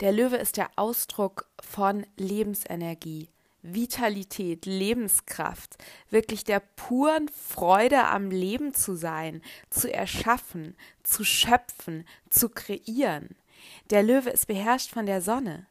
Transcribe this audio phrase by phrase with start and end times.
[0.00, 3.30] Der Löwe ist der Ausdruck von Lebensenergie,
[3.62, 5.76] Vitalität, Lebenskraft,
[6.10, 13.36] wirklich der puren Freude am Leben zu sein, zu erschaffen, zu schöpfen, zu kreieren.
[13.88, 15.66] Der Löwe ist beherrscht von der Sonne.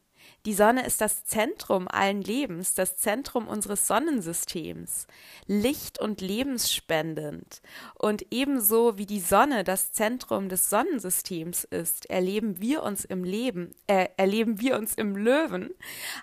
[0.46, 5.08] Die Sonne ist das Zentrum allen Lebens, das Zentrum unseres Sonnensystems,
[5.48, 7.60] licht- und lebensspendend.
[7.96, 13.74] Und ebenso wie die Sonne das Zentrum des Sonnensystems ist, erleben wir uns im Leben,
[13.88, 15.70] äh, erleben wir uns im Löwen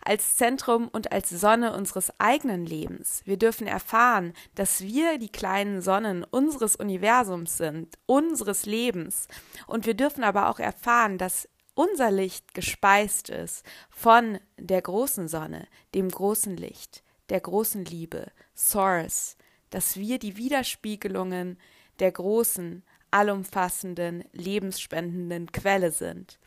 [0.02, 3.24] als Zentrum und als Sonne unseres eigenen Lebens.
[3.26, 9.28] Wir dürfen erfahren, dass wir die kleinen Sonnen unseres Universums sind, unseres Lebens.
[9.68, 15.68] Und wir dürfen aber auch erfahren, dass unser Licht gespeist ist von der großen Sonne,
[15.96, 19.38] dem großen Licht, der großen Liebe, Source,
[19.70, 21.58] dass wir die Widerspiegelungen
[22.00, 26.40] der großen, allumfassenden, lebensspendenden Quelle sind.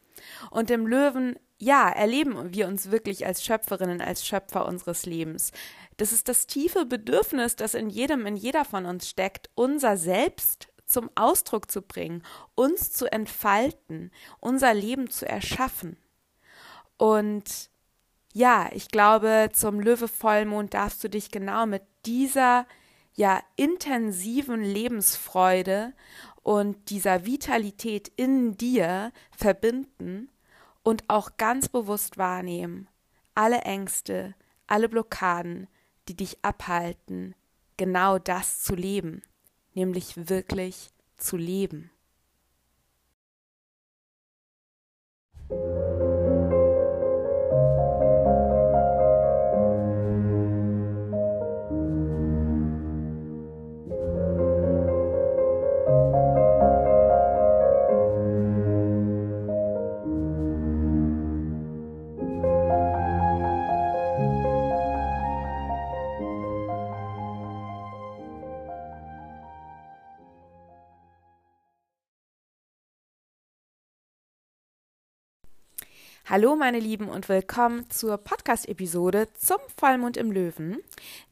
[0.51, 5.53] Und im Löwen, ja, erleben wir uns wirklich als Schöpferinnen, als Schöpfer unseres Lebens.
[5.97, 10.69] Das ist das tiefe Bedürfnis, das in jedem, in jeder von uns steckt, unser Selbst
[10.87, 12.23] zum Ausdruck zu bringen,
[12.55, 14.11] uns zu entfalten,
[14.41, 15.97] unser Leben zu erschaffen.
[16.97, 17.71] Und
[18.33, 22.67] ja, ich glaube, zum Löwe-Vollmond darfst du dich genau mit dieser
[23.15, 25.95] ja intensiven Lebensfreude
[26.43, 30.31] und dieser Vitalität in dir verbinden
[30.83, 32.89] und auch ganz bewusst wahrnehmen.
[33.35, 34.35] Alle Ängste,
[34.67, 35.67] alle Blockaden,
[36.09, 37.35] die dich abhalten,
[37.77, 39.23] genau das zu leben
[39.77, 41.91] nämlich wirklich zu leben.
[76.37, 80.83] Hallo meine Lieben und willkommen zur Podcast-Episode zum Vollmond im Löwen.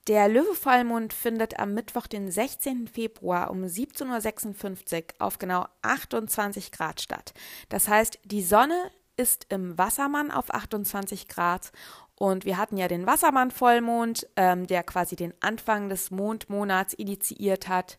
[0.08, 2.88] Der Löwe-Vollmond findet am Mittwoch, den 16.
[2.88, 7.34] Februar um 17.56 Uhr auf genau 28 Grad statt.
[7.68, 11.70] Das heißt, die Sonne ist im Wassermann auf 28 Grad
[12.16, 17.98] und wir hatten ja den Wassermann-Vollmond, ähm, der quasi den Anfang des Mondmonats initiiert hat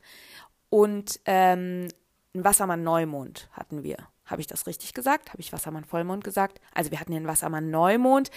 [0.71, 1.87] und ähm,
[2.33, 5.29] einen Wassermann-Neumond hatten wir Habe ich das richtig gesagt?
[5.29, 6.59] Habe ich Wassermann-Vollmond gesagt?
[6.73, 8.31] Also wir hatten den Wassermann-Neumond,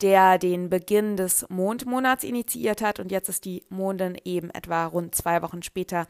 [0.00, 5.14] der den Beginn des Mondmonats initiiert hat und jetzt ist die Mondin eben etwa rund
[5.14, 6.06] zwei Wochen später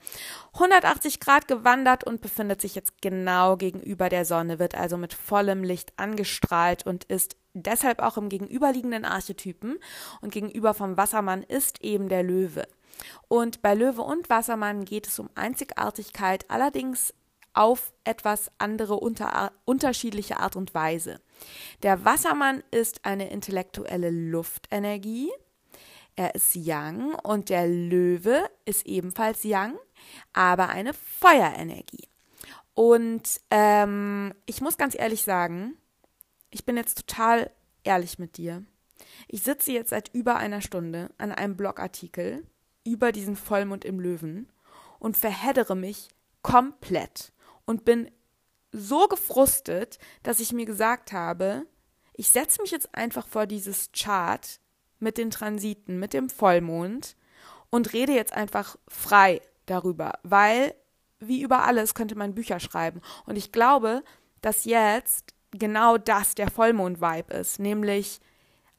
[0.55, 5.65] 180 Grad gewandert und befindet sich jetzt genau gegenüber der Sonne, wird also mit vollem
[5.65, 9.79] Licht angestrahlt und ist deshalb auch im gegenüberliegenden Archetypen
[10.21, 12.67] und gegenüber vom Wassermann ist eben der Löwe.
[13.29, 17.15] Und bei Löwe und Wassermann geht es um Einzigartigkeit, allerdings
[17.55, 21.21] auf etwas andere, unter, unterschiedliche Art und Weise.
[21.83, 25.31] Der Wassermann ist eine intellektuelle Luftenergie.
[26.17, 29.79] Er ist Yang und der Löwe ist ebenfalls Yang,
[30.33, 32.09] aber eine Feuerenergie.
[32.75, 35.77] Und ähm, ich muss ganz ehrlich sagen,
[36.51, 37.51] ich bin jetzt total
[37.85, 38.65] ehrlich mit dir.
[39.29, 42.47] Ich sitze jetzt seit über einer Stunde an einem Blogartikel
[42.85, 44.51] über diesen Vollmond im Löwen
[44.99, 46.09] und verheddere mich
[46.43, 47.32] komplett
[47.65, 48.11] und bin
[48.73, 51.67] so gefrustet, dass ich mir gesagt habe,
[52.15, 54.61] ich setze mich jetzt einfach vor dieses Chart
[54.99, 57.17] mit den Transiten, mit dem Vollmond
[57.71, 60.75] und rede jetzt einfach frei darüber, weil
[61.19, 63.01] wie über alles könnte man Bücher schreiben.
[63.27, 64.03] Und ich glaube,
[64.41, 68.21] dass jetzt genau das der Vollmond-Vibe ist, nämlich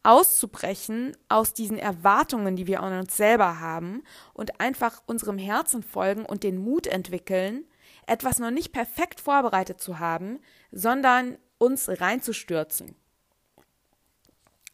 [0.03, 4.03] auszubrechen aus diesen Erwartungen, die wir an uns selber haben
[4.33, 7.65] und einfach unserem Herzen folgen und den Mut entwickeln,
[8.07, 10.39] etwas noch nicht perfekt vorbereitet zu haben,
[10.71, 12.95] sondern uns reinzustürzen.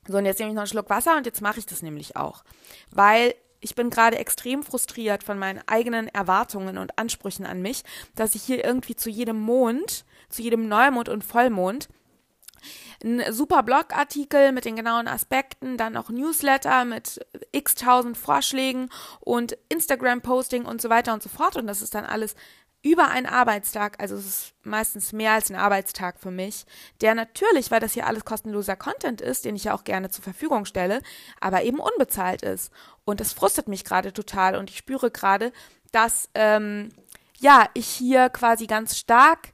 [0.07, 2.15] So, und jetzt nehme ich noch einen Schluck Wasser und jetzt mache ich das nämlich
[2.15, 2.43] auch.
[2.89, 7.83] Weil ich bin gerade extrem frustriert von meinen eigenen Erwartungen und Ansprüchen an mich,
[8.15, 11.89] dass ich hier irgendwie zu jedem Mond, zu jedem Neumond und Vollmond
[13.03, 18.89] ein super Blogartikel mit den genauen Aspekten, dann auch Newsletter mit x tausend Vorschlägen
[19.21, 21.55] und Instagram-Posting und so weiter und so fort.
[21.55, 22.35] Und das ist dann alles
[22.81, 26.65] über einen Arbeitstag, also es ist meistens mehr als ein Arbeitstag für mich,
[27.01, 30.23] der natürlich, weil das hier alles kostenloser Content ist, den ich ja auch gerne zur
[30.23, 31.01] Verfügung stelle,
[31.41, 32.71] aber eben unbezahlt ist.
[33.03, 35.51] Und das frustet mich gerade total und ich spüre gerade,
[35.91, 36.89] dass ähm,
[37.37, 39.53] ja ich hier quasi ganz stark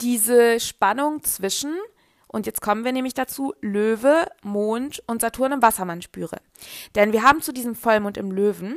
[0.00, 1.72] diese Spannung zwischen
[2.26, 6.38] und jetzt kommen wir nämlich dazu, Löwe, Mond und Saturn im Wassermann spüre.
[6.94, 8.76] Denn wir haben zu diesem Vollmond im Löwen,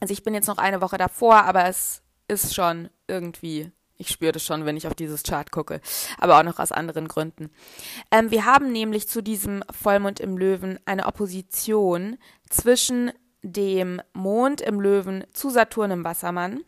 [0.00, 4.32] also ich bin jetzt noch eine Woche davor, aber es ist schon irgendwie, ich spüre
[4.32, 5.80] das schon, wenn ich auf dieses Chart gucke,
[6.18, 7.50] aber auch noch aus anderen Gründen.
[8.10, 12.16] Ähm, wir haben nämlich zu diesem Vollmond im Löwen eine Opposition
[12.48, 13.10] zwischen
[13.42, 16.64] dem Mond im Löwen zu Saturn im Wassermann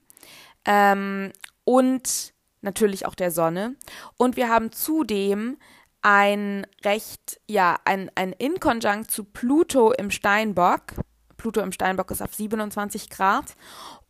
[0.65, 1.33] ähm,
[1.65, 2.33] und
[2.63, 3.77] natürlich auch der Sonne.
[4.17, 5.57] Und wir haben zudem
[6.03, 10.95] ein recht, ja, ein, ein Inkonjunkt zu Pluto im Steinbock.
[11.37, 13.55] Pluto im Steinbock ist auf 27 Grad.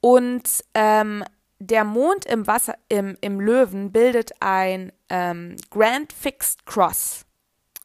[0.00, 1.24] Und ähm,
[1.60, 7.26] der Mond im Wasser, im, im Löwen bildet ein ähm, Grand Fixed Cross.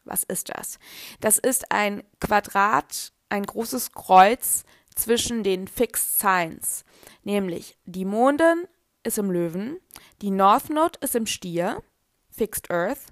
[0.05, 0.79] Was ist das?
[1.19, 4.63] Das ist ein Quadrat, ein großes Kreuz
[4.95, 6.85] zwischen den Fixed Signs.
[7.23, 8.65] Nämlich die Mondin
[9.03, 9.77] ist im Löwen,
[10.21, 11.83] die North Node ist im Stier,
[12.29, 13.07] Fixed Earth,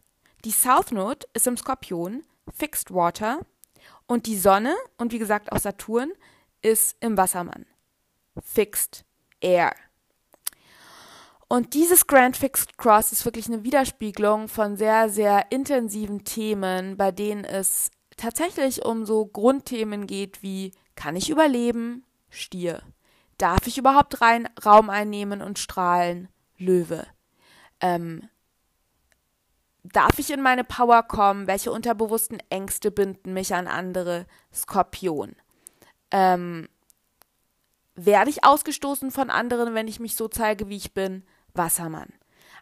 [0.45, 2.24] die South Node ist im Skorpion,
[2.56, 3.45] Fixed Water
[4.07, 6.13] und die Sonne und wie gesagt auch Saturn
[6.62, 7.65] ist im Wassermann,
[8.42, 9.04] Fixed
[9.42, 9.74] Air.
[11.53, 17.11] Und dieses Grand Fixed Cross ist wirklich eine Widerspiegelung von sehr, sehr intensiven Themen, bei
[17.11, 22.05] denen es tatsächlich um so Grundthemen geht wie kann ich überleben?
[22.31, 22.81] Stier.
[23.38, 26.27] Darf ich überhaupt rein Raum einnehmen und strahlen?
[26.57, 27.05] Löwe.
[27.81, 28.27] Ähm,
[29.83, 31.45] darf ich in meine Power kommen?
[31.45, 34.25] Welche unterbewussten Ängste binden mich an andere?
[34.51, 35.36] Skorpion.
[36.10, 36.67] Ähm,
[37.93, 41.24] werde ich ausgestoßen von anderen, wenn ich mich so zeige, wie ich bin?
[41.53, 42.13] Wassermann.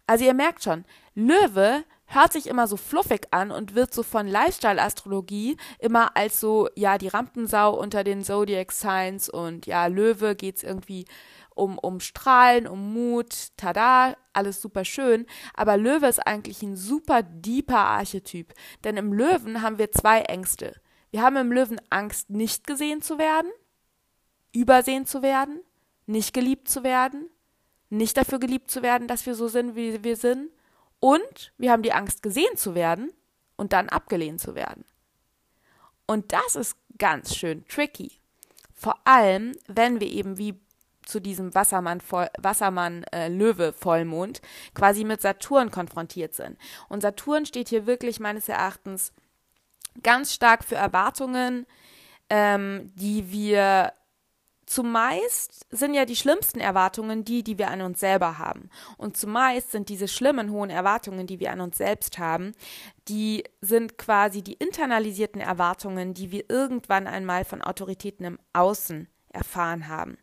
[0.07, 4.27] Also ihr merkt schon, Löwe hört sich immer so fluffig an und wird so von
[4.27, 10.63] Lifestyle-Astrologie immer als so, ja, die Rampensau unter den Zodiac Signs und ja, Löwe geht's
[10.63, 11.05] irgendwie
[11.55, 15.25] um, um Strahlen, um Mut, tada, alles super schön.
[15.53, 18.53] Aber Löwe ist eigentlich ein super deeper Archetyp.
[18.83, 20.79] Denn im Löwen haben wir zwei Ängste.
[21.11, 23.51] Wir haben im Löwen Angst, nicht gesehen zu werden,
[24.53, 25.61] übersehen zu werden,
[26.05, 27.29] nicht geliebt zu werden
[27.91, 30.49] nicht dafür geliebt zu werden, dass wir so sind, wie wir sind.
[30.99, 33.11] Und wir haben die Angst, gesehen zu werden
[33.57, 34.85] und dann abgelehnt zu werden.
[36.05, 38.11] Und das ist ganz schön tricky.
[38.73, 40.59] Vor allem, wenn wir eben wie
[41.05, 42.01] zu diesem Wassermann,
[42.37, 43.29] Wassermann äh,
[44.73, 46.57] quasi mit Saturn konfrontiert sind.
[46.89, 49.11] Und Saturn steht hier wirklich meines Erachtens
[50.03, 51.65] ganz stark für Erwartungen,
[52.29, 53.93] ähm, die wir
[54.71, 58.69] zumeist sind ja die schlimmsten Erwartungen die, die wir an uns selber haben.
[58.97, 62.53] Und zumeist sind diese schlimmen hohen Erwartungen, die wir an uns selbst haben,
[63.07, 69.87] die sind quasi die internalisierten Erwartungen, die wir irgendwann einmal von Autoritäten im Außen erfahren
[69.87, 70.17] haben.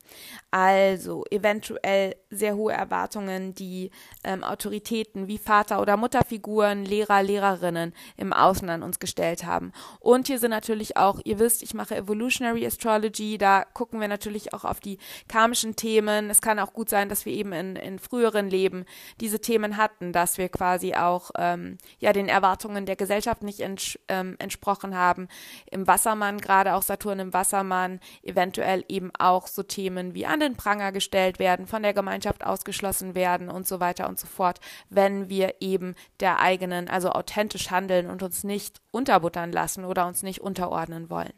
[0.50, 3.90] Also eventuell sehr hohe Erwartungen, die
[4.24, 9.72] ähm, Autoritäten wie Vater- oder Mutterfiguren, Lehrer, Lehrerinnen im Außen an uns gestellt haben.
[10.00, 14.54] Und hier sind natürlich auch, ihr wisst, ich mache Evolutionary Astrology, da gucken wir natürlich
[14.54, 14.98] auch auf die
[15.28, 16.30] karmischen Themen.
[16.30, 18.84] Es kann auch gut sein, dass wir eben in, in früheren Leben
[19.20, 23.98] diese Themen hatten, dass wir quasi auch ähm, ja den Erwartungen der Gesellschaft nicht ents
[24.08, 25.28] ähm, entsprochen haben.
[25.70, 30.40] Im Wassermann, gerade auch Saturn im Wassermann, eventuell eben eben auch so Themen wie an
[30.40, 34.59] den Pranger gestellt werden, von der Gemeinschaft ausgeschlossen werden und so weiter und so fort,
[34.90, 40.25] wenn wir eben der eigenen, also authentisch handeln und uns nicht unterbuttern lassen oder uns
[40.25, 41.33] nicht unterordnen wollen.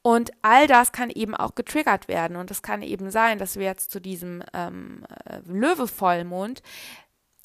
[0.00, 2.36] Und all das kann eben auch getriggert werden.
[2.36, 6.62] Und es kann eben sein, dass wir jetzt zu diesem ähm, äh, Löwe-Vollmond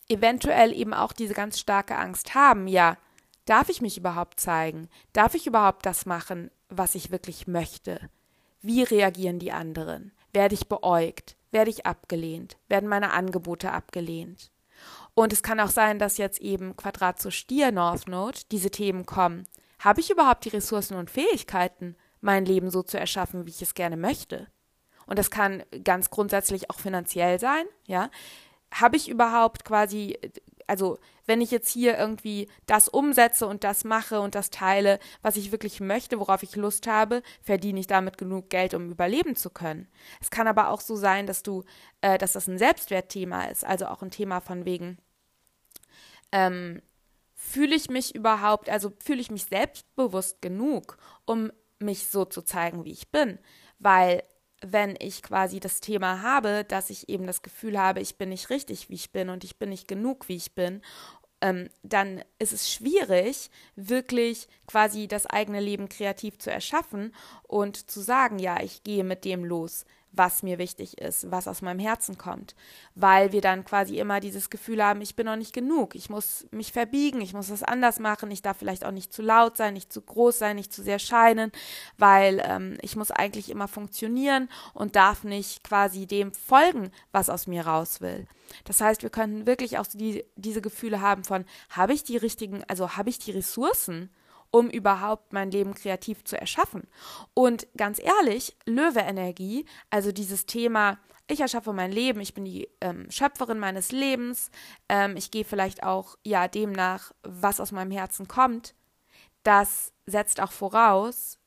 [0.07, 2.97] eventuell eben auch diese ganz starke Angst haben, ja,
[3.45, 4.89] darf ich mich überhaupt zeigen?
[5.13, 8.09] Darf ich überhaupt das machen, was ich wirklich möchte?
[8.61, 10.11] Wie reagieren die anderen?
[10.33, 11.35] Werde ich beäugt?
[11.51, 12.57] Werde ich abgelehnt?
[12.67, 14.51] Werden meine Angebote abgelehnt?
[15.13, 19.05] Und es kann auch sein, dass jetzt eben Quadrat zu Stier North Node diese Themen
[19.05, 19.47] kommen.
[19.79, 23.73] Habe ich überhaupt die Ressourcen und Fähigkeiten, mein Leben so zu erschaffen, wie ich es
[23.73, 24.47] gerne möchte?
[25.07, 28.09] Und das kann ganz grundsätzlich auch finanziell sein, ja.
[28.73, 30.17] Habe ich überhaupt quasi
[30.71, 35.35] also wenn ich jetzt hier irgendwie das umsetze und das mache und das teile, was
[35.35, 39.49] ich wirklich möchte, worauf ich Lust habe, verdiene ich damit genug Geld, um überleben zu
[39.49, 39.89] können.
[40.21, 41.65] Es kann aber auch so sein, dass du,
[41.99, 44.97] äh, dass das ein Selbstwertthema ist, also auch ein Thema von wegen,
[46.31, 46.81] ähm,
[47.35, 52.85] fühle ich mich überhaupt, also fühle ich mich selbstbewusst genug, um mich so zu zeigen,
[52.85, 53.39] wie ich bin,
[53.77, 54.23] weil
[54.65, 58.49] wenn ich quasi das Thema habe, dass ich eben das Gefühl habe, ich bin nicht
[58.49, 60.81] richtig, wie ich bin und ich bin nicht genug, wie ich bin,
[61.41, 67.13] ähm, dann ist es schwierig, wirklich quasi das eigene Leben kreativ zu erschaffen
[67.43, 71.61] und zu sagen, ja, ich gehe mit dem los, was mir wichtig ist, was aus
[71.61, 72.55] meinem Herzen kommt,
[72.95, 76.47] weil wir dann quasi immer dieses Gefühl haben, ich bin noch nicht genug, ich muss
[76.51, 79.73] mich verbiegen, ich muss das anders machen, ich darf vielleicht auch nicht zu laut sein,
[79.73, 81.51] nicht zu groß sein, nicht zu sehr scheinen,
[81.97, 87.47] weil ähm, ich muss eigentlich immer funktionieren und darf nicht quasi dem folgen, was aus
[87.47, 88.27] mir raus will.
[88.65, 92.63] Das heißt, wir könnten wirklich auch die, diese Gefühle haben von, habe ich die richtigen,
[92.67, 94.09] also habe ich die Ressourcen,
[94.51, 96.83] um überhaupt mein Leben kreativ zu erschaffen.
[97.33, 103.09] Und ganz ehrlich, Löwe-Energie, also dieses Thema, ich erschaffe mein Leben, ich bin die ähm,
[103.09, 104.51] Schöpferin meines Lebens,
[104.89, 108.75] ähm, ich gehe vielleicht auch ja dem nach, was aus meinem Herzen kommt,
[109.43, 111.39] das setzt auch voraus,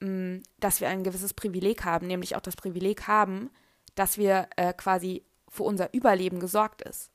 [0.00, 3.50] mh, mm, dass wir ein gewisses Privileg haben, nämlich auch das Privileg haben,
[3.94, 7.10] dass wir äh, quasi für unser Überleben gesorgt ist.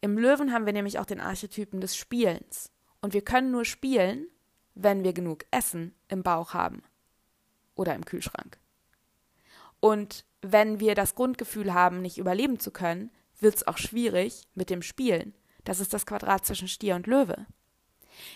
[0.00, 2.70] Im Löwen haben wir nämlich auch den Archetypen des Spielens.
[3.00, 4.26] Und wir können nur spielen,
[4.74, 6.82] wenn wir genug Essen im Bauch haben
[7.74, 8.58] oder im Kühlschrank.
[9.80, 14.70] Und wenn wir das Grundgefühl haben, nicht überleben zu können, wird es auch schwierig mit
[14.70, 15.34] dem Spielen.
[15.64, 17.46] Das ist das Quadrat zwischen Stier und Löwe.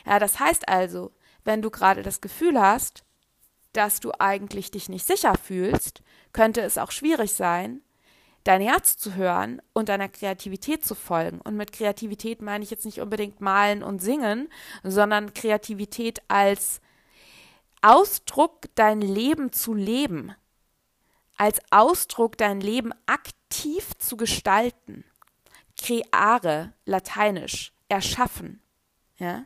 [0.07, 1.13] Ja, das heißt also,
[1.45, 3.05] wenn du gerade das Gefühl hast,
[3.73, 6.03] dass du eigentlich dich nicht sicher fühlst,
[6.33, 7.83] könnte es auch schwierig sein,
[8.45, 11.41] dein Herz zu hören und deiner Kreativität zu folgen.
[11.41, 14.49] Und mit Kreativität meine ich jetzt nicht unbedingt malen und singen,
[14.83, 16.81] sondern Kreativität als
[17.83, 20.35] Ausdruck, dein Leben zu leben,
[21.37, 25.05] als Ausdruck, dein Leben aktiv zu gestalten.
[25.81, 28.61] Creare, lateinisch, erschaffen.
[29.19, 29.45] Ja?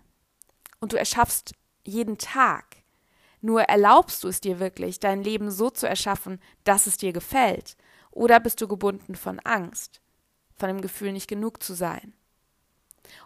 [0.80, 1.52] Und du erschaffst
[1.84, 2.76] jeden Tag.
[3.40, 7.76] Nur erlaubst du es dir wirklich, dein Leben so zu erschaffen, dass es dir gefällt.
[8.12, 10.00] Oder bist du gebunden von Angst,
[10.54, 12.14] von dem Gefühl, nicht genug zu sein?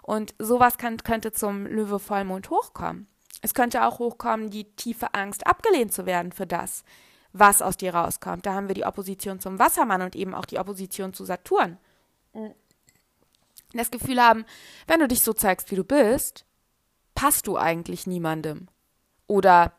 [0.03, 3.09] Und sowas kann, könnte zum Löwe-Vollmond hochkommen.
[3.43, 6.85] Es könnte auch hochkommen, die tiefe Angst, abgelehnt zu werden für das,
[7.33, 8.47] was aus dir rauskommt.
[8.47, 11.79] Da haben wir die Opposition zum Wassermann und eben auch die Opposition zu Saturn.
[13.73, 14.47] Das Gefühl haben,
[14.87, 16.47] wenn du dich so zeigst, wie du bist,
[17.15, 18.69] passt du eigentlich niemandem.
[19.27, 19.73] Oder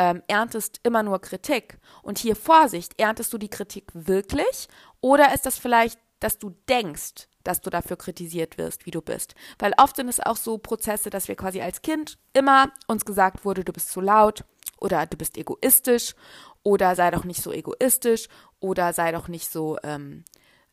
[0.00, 1.78] ähm, erntest immer nur Kritik.
[2.02, 4.66] Und hier Vorsicht, erntest du die Kritik wirklich
[5.02, 9.34] oder ist das vielleicht, dass du denkst, dass du dafür kritisiert wirst, wie du bist?
[9.58, 13.44] Weil oft sind es auch so Prozesse, dass wir quasi als Kind immer uns gesagt
[13.44, 14.42] wurde, du bist zu laut
[14.78, 16.14] oder du bist egoistisch
[16.62, 18.28] oder sei doch nicht so egoistisch
[18.58, 20.24] oder sei doch nicht so ähm,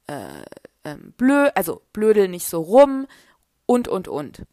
[0.07, 0.45] äh,
[0.85, 3.07] ähm, blöd, also blödel nicht so rum
[3.65, 4.43] und und und.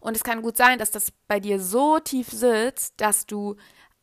[0.00, 3.56] Und es kann gut sein, dass das bei dir so tief sitzt, dass du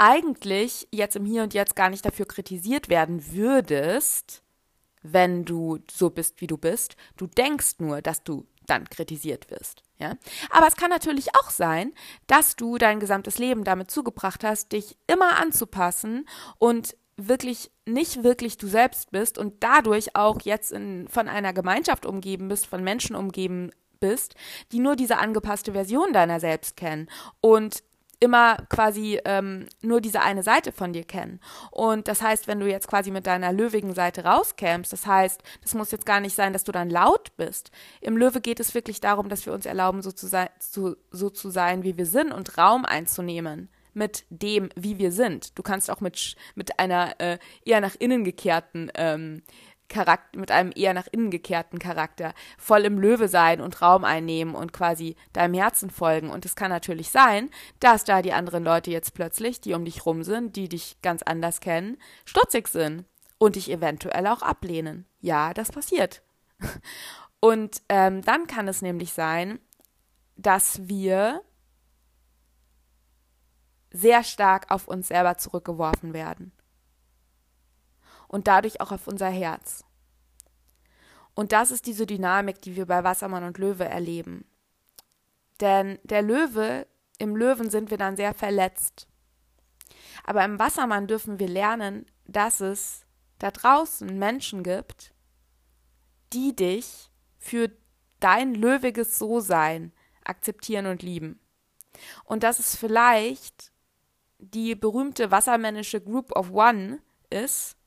[0.04, 4.44] eigentlich jetzt im Hier und Jetzt gar nicht dafür kritisiert werden würdest,
[5.02, 6.98] wenn du so bist, wie du bist.
[7.16, 9.82] Du denkst nur, dass du dann kritisiert wirst.
[10.00, 10.16] Ja?
[10.50, 11.94] Aber es kann natürlich auch sein,
[12.28, 18.58] dass du dein gesamtes Leben damit zugebracht hast, dich immer anzupassen und wirklich nicht wirklich
[18.58, 23.16] du selbst bist und dadurch auch jetzt in, von einer Gemeinschaft umgeben bist, von Menschen
[23.16, 24.36] umgeben bist,
[24.74, 27.84] die nur diese angepasste Version deiner selbst kennen und
[28.20, 31.40] immer quasi ähm, nur diese eine Seite von dir kennen.
[31.72, 35.74] Und das heißt, wenn du jetzt quasi mit deiner löwigen Seite rauskämst, das heißt, das
[35.74, 37.72] muss jetzt gar nicht sein, dass du dann laut bist.
[38.02, 41.30] Im Löwe geht es wirklich darum, dass wir uns erlauben, so zu sein, so, so
[41.30, 45.58] zu sein wie wir sind und Raum einzunehmen mit dem, wie wir sind.
[45.58, 49.44] Du kannst auch mit, mit einer äh, eher nach innen gekehrten ähm,
[49.90, 54.56] Charakter, mit einem eher nach innen gekehrten Charakter voll im Löwe sein und Raum einnehmen
[54.56, 56.30] und quasi deinem Herzen folgen.
[56.30, 57.50] Und es kann natürlich sein,
[57.80, 61.22] dass da die anderen Leute jetzt plötzlich, die um dich rum sind, die dich ganz
[61.24, 63.06] anders kennen, stutzig sind
[63.38, 65.06] und dich eventuell auch ablehnen.
[65.20, 66.24] Ja, das passiert.
[67.40, 69.60] Und ähm, dann kann es nämlich sein,
[70.38, 71.42] dass wir
[73.92, 76.54] sehr stark auf uns selber zurückgeworfen werden
[78.34, 79.86] und dadurch auch auf unser Herz.
[81.36, 84.44] Und das ist diese Dynamik, die wir bei Wassermann und Löwe erleben.
[85.60, 86.88] Denn der Löwe,
[87.20, 89.08] im Löwen sind wir dann sehr verletzt.
[90.24, 93.06] Aber im Wassermann dürfen wir lernen, dass es
[93.38, 95.14] da draußen Menschen gibt,
[96.34, 97.70] die dich für
[98.20, 101.40] dein löwiges So-Sein akzeptieren und lieben.
[102.24, 103.72] Und dass es vielleicht
[104.40, 107.00] die berühmte wassermännische Group of One
[107.30, 107.78] ist,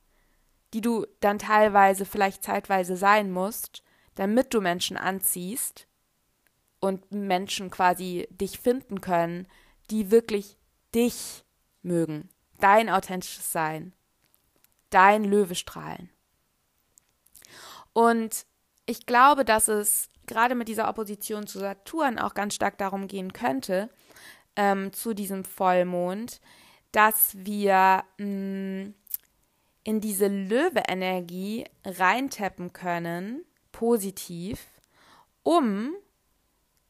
[0.73, 3.83] die du dann teilweise vielleicht zeitweise sein musst,
[4.15, 5.87] damit du Menschen anziehst
[6.79, 9.47] und Menschen quasi dich finden können,
[9.89, 10.57] die wirklich
[10.93, 11.45] dich
[11.81, 13.93] mögen, dein authentisches Sein,
[14.89, 16.09] dein Löwe strahlen.
[17.93, 18.45] Und
[18.85, 23.33] ich glaube, dass es gerade mit dieser Opposition zu Saturn auch ganz stark darum gehen
[23.33, 23.89] könnte,
[24.55, 26.41] ähm, zu diesem Vollmond,
[26.91, 28.93] dass wir mh, mm,
[29.87, 34.67] in diese Löwe-Energie reintappen können, positiv,
[35.43, 35.93] um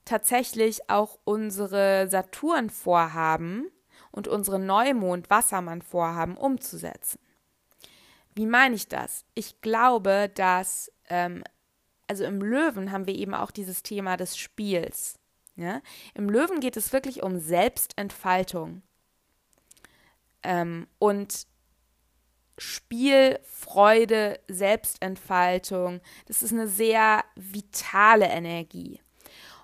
[0.04, 3.70] tatsächlich auch unsere Saturn-Vorhaben
[4.10, 7.20] und unsere Neumond-Wassermann-Vorhaben umzusetzen.
[8.34, 9.26] Wie meine ich das?
[9.36, 11.44] Ich glaube, dass, ähm,
[12.08, 15.20] also im Löwen haben wir eben auch dieses Thema des Spiels.
[15.56, 15.84] Ja?
[16.16, 18.82] Im Löwen geht es wirklich um Selbstentfaltung.
[20.42, 21.46] Ähm, und
[22.58, 26.02] Spielfreude, Selbstentfaltung.
[26.28, 29.00] Das ist eine sehr vitale Energie.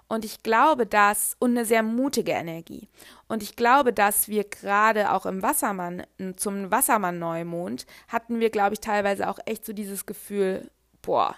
[0.07, 2.87] Und ich glaube, dass, und eine sehr mutige Energie.
[3.27, 6.03] Und ich glaube, dass wir gerade auch im Wassermann,
[6.35, 10.69] zum Wassermann-Neumond, hatten wir, glaube ich, teilweise auch echt so dieses Gefühl,
[11.01, 11.35] boah,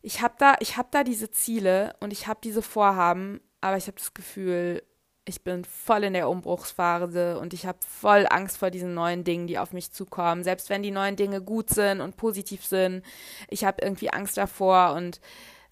[0.00, 3.86] ich habe da, ich habe da diese Ziele und ich habe diese Vorhaben, aber ich
[3.86, 4.82] habe das Gefühl,
[5.24, 9.46] ich bin voll in der Umbruchsphase und ich habe voll Angst vor diesen neuen Dingen,
[9.46, 10.42] die auf mich zukommen.
[10.42, 13.04] Selbst wenn die neuen Dinge gut sind und positiv sind,
[13.48, 15.20] ich habe irgendwie Angst davor und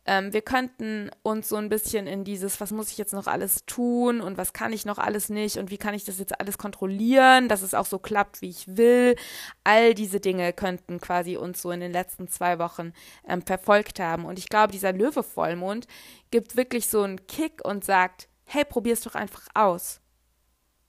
[0.06, 3.66] ähm, wir könnten uns so ein bisschen in dieses, was muss ich jetzt noch alles
[3.66, 6.56] tun und was kann ich noch alles nicht und wie kann ich das jetzt alles
[6.56, 9.14] kontrollieren, dass es auch so klappt, wie ich will.
[9.62, 12.92] All diese Dinge könnten quasi uns so in den letzten zwei Wochen
[13.28, 14.24] ähm, verfolgt haben.
[14.24, 15.86] Und ich glaube, dieser Löwe-Vollmond
[16.30, 20.00] gibt wirklich so einen Kick und sagt, hey, probier's doch einfach aus.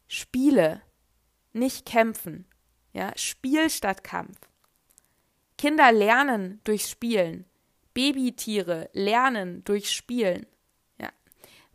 [0.08, 0.82] Spiele,
[1.54, 2.45] nicht kämpfen.
[2.91, 4.38] Ja, Spiel statt Kampf.
[5.58, 7.45] Kinder lernen durch Spielen.
[7.93, 10.47] Babytiere lernen durch Spielen.
[10.97, 11.10] Ja.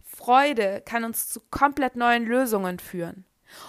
[0.03, 3.25] Freude kann uns zu komplett neuen Lösungen führen.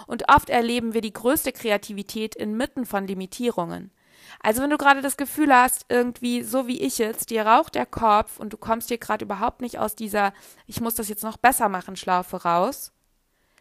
[0.06, 3.92] Und oft erleben wir die größte Kreativität inmitten von Limitierungen.
[4.40, 7.86] Also wenn du gerade das Gefühl hast, irgendwie so wie ich jetzt, dir raucht der
[7.86, 10.32] Kopf und du kommst dir gerade überhaupt nicht aus dieser
[10.66, 12.92] ich muss das jetzt noch besser machen Schlaufe raus,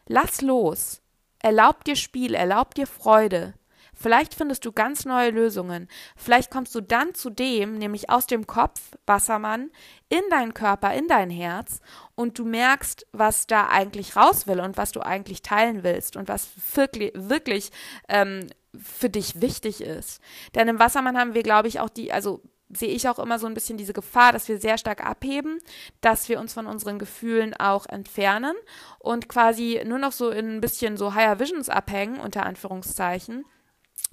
[0.08, 1.02] lass los.
[1.40, 3.54] Erlaub dir Spiel, erlaub dir Freude.
[4.00, 5.88] Vielleicht findest du ganz neue Lösungen.
[6.16, 9.72] Vielleicht kommst du dann zu dem, nämlich aus dem Kopf, Wassermann,
[10.10, 11.82] in deinen Körper, in dein Herz
[12.16, 16.30] und du merkst, was da eigentlich raus will und was du eigentlich teilen willst und
[16.30, 17.72] was wirklich, wirklich
[18.08, 20.22] ähm, für dich wichtig ist.
[20.54, 23.48] Denn im Wassermann haben wir, glaube ich, auch die, also sehe ich auch immer so
[23.48, 25.60] ein bisschen diese Gefahr, dass wir sehr stark abheben,
[26.02, 28.56] dass wir uns von unseren Gefühlen auch entfernen
[29.00, 33.46] und quasi nur noch so in ein bisschen so Higher Visions abhängen, unter Anführungszeichen,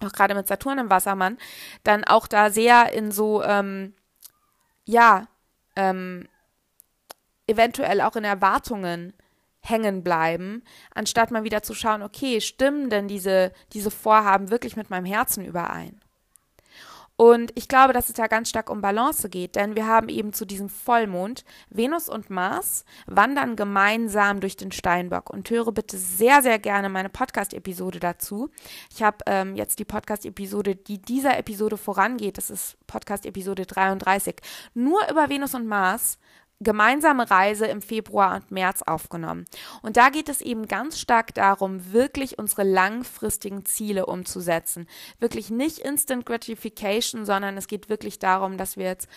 [0.02, 1.38] auch gerade mit Saturn im Wassermann,
[1.82, 3.94] dann auch da sehr in so, ähm,
[4.84, 5.28] ja,
[5.76, 6.28] ähm,
[7.46, 9.14] eventuell auch in Erwartungen
[9.60, 10.62] hängen bleiben,
[10.94, 15.44] anstatt mal wieder zu schauen, okay, stimmen denn diese, diese Vorhaben wirklich mit meinem Herzen
[15.44, 16.03] überein?
[17.16, 20.32] Und ich glaube, dass es da ganz stark um Balance geht, denn wir haben eben
[20.32, 25.30] zu diesem Vollmond Venus und Mars wandern gemeinsam durch den Steinbock.
[25.30, 28.50] Und höre bitte sehr, sehr gerne meine Podcast-Episode dazu.
[28.92, 34.36] Ich habe ähm, jetzt die Podcast-Episode, die dieser Episode vorangeht, das ist Podcast-Episode 33,
[34.74, 36.18] nur über Venus und Mars
[36.60, 39.44] gemeinsame Reise im Februar und März aufgenommen.
[39.82, 44.86] Und da geht es eben ganz stark darum, wirklich unsere langfristigen Ziele umzusetzen.
[45.18, 49.08] Wirklich nicht Instant Gratification, sondern es geht wirklich darum, dass wir jetzt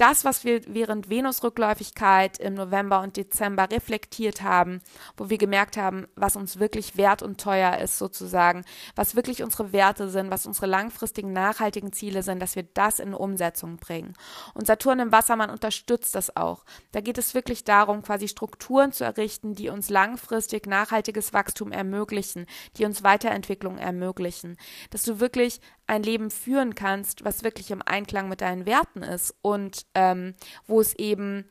[0.00, 4.80] das, was wir während Venusrückläufigkeit im November und Dezember reflektiert haben,
[5.16, 8.64] wo wir gemerkt haben, was uns wirklich wert und teuer ist sozusagen,
[8.96, 13.12] was wirklich unsere Werte sind, was unsere langfristigen, nachhaltigen Ziele sind, dass wir das in
[13.12, 14.14] Umsetzung bringen.
[14.54, 16.64] Und Saturn im Wassermann unterstützt das auch.
[16.92, 22.46] Da geht es wirklich darum, quasi Strukturen zu errichten, die uns langfristig nachhaltiges Wachstum ermöglichen,
[22.78, 24.56] die uns Weiterentwicklung ermöglichen,
[24.88, 25.60] dass du wirklich
[25.90, 30.34] ein Leben führen kannst, was wirklich im Einklang mit deinen Werten ist und ähm,
[30.68, 31.48] wo es eben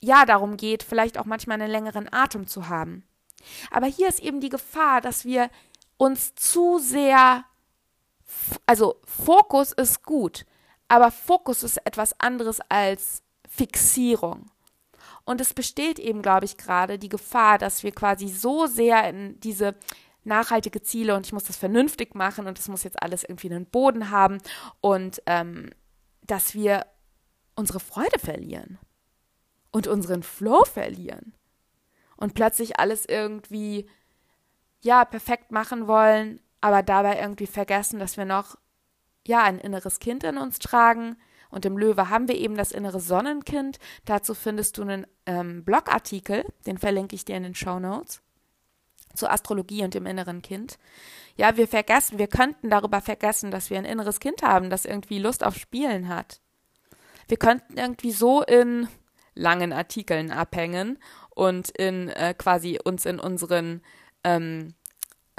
[0.00, 3.04] ja darum geht, vielleicht auch manchmal einen längeren Atem zu haben.
[3.70, 5.48] Aber hier ist eben die Gefahr, dass wir
[5.96, 7.44] uns zu sehr,
[8.66, 10.44] also Fokus ist gut,
[10.88, 14.50] aber Fokus ist etwas anderes als Fixierung.
[15.24, 19.38] Und es besteht eben, glaube ich, gerade die Gefahr, dass wir quasi so sehr in
[19.38, 19.76] diese
[20.28, 23.66] nachhaltige Ziele und ich muss das vernünftig machen und es muss jetzt alles irgendwie einen
[23.66, 24.38] Boden haben
[24.80, 25.70] und ähm,
[26.26, 26.86] dass wir
[27.56, 28.78] unsere Freude verlieren
[29.72, 31.34] und unseren Flow verlieren
[32.16, 33.88] und plötzlich alles irgendwie
[34.80, 38.56] ja perfekt machen wollen, aber dabei irgendwie vergessen, dass wir noch
[39.26, 41.16] ja ein inneres Kind in uns tragen.
[41.50, 43.78] Und im Löwe haben wir eben das innere Sonnenkind.
[44.04, 48.20] Dazu findest du einen ähm, Blogartikel, den verlinke ich dir in den Show Notes
[49.14, 50.78] zur Astrologie und dem inneren Kind.
[51.36, 55.18] Ja, wir vergessen, wir könnten darüber vergessen, dass wir ein inneres Kind haben, das irgendwie
[55.18, 56.40] Lust auf Spielen hat.
[57.28, 58.88] Wir könnten irgendwie so in
[59.34, 60.98] langen Artikeln abhängen
[61.30, 63.82] und in äh, quasi uns in unseren
[64.24, 64.74] ähm,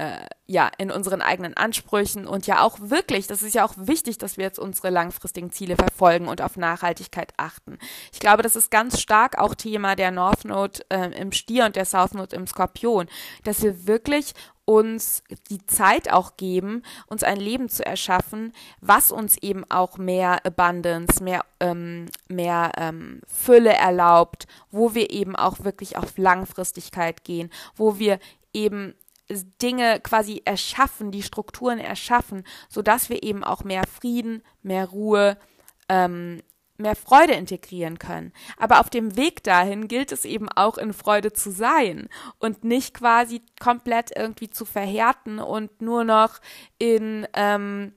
[0.00, 4.16] äh, ja, in unseren eigenen Ansprüchen und ja auch wirklich, das ist ja auch wichtig,
[4.16, 7.78] dass wir jetzt unsere langfristigen Ziele verfolgen und auf Nachhaltigkeit achten.
[8.10, 11.76] Ich glaube, das ist ganz stark auch Thema der North Node äh, im Stier und
[11.76, 13.08] der South Node im Skorpion,
[13.44, 14.32] dass wir wirklich
[14.64, 20.46] uns die Zeit auch geben, uns ein Leben zu erschaffen, was uns eben auch mehr
[20.46, 27.50] Abundance, mehr, ähm, mehr ähm, Fülle erlaubt, wo wir eben auch wirklich auf Langfristigkeit gehen,
[27.76, 28.18] wo wir
[28.54, 28.94] eben
[29.62, 35.38] Dinge quasi erschaffen, die Strukturen erschaffen, sodass wir eben auch mehr Frieden, mehr Ruhe,
[35.88, 36.42] ähm,
[36.80, 38.32] mehr Freude integrieren können.
[38.56, 42.94] Aber auf dem Weg dahin gilt es eben auch in Freude zu sein und nicht
[42.94, 46.40] quasi komplett irgendwie zu verhärten und nur noch
[46.78, 47.92] in ähm,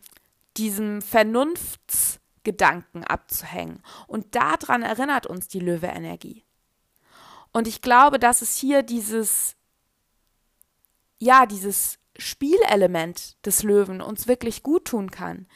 [0.58, 3.82] diesem Vernunftsgedanken abzuhängen.
[4.08, 6.44] Und daran erinnert uns die Löwe-Energie.
[7.52, 9.56] Und ich glaube, dass es hier dieses
[11.24, 15.48] ja, dieses Spielelement des Löwen uns wirklich gut tun kann,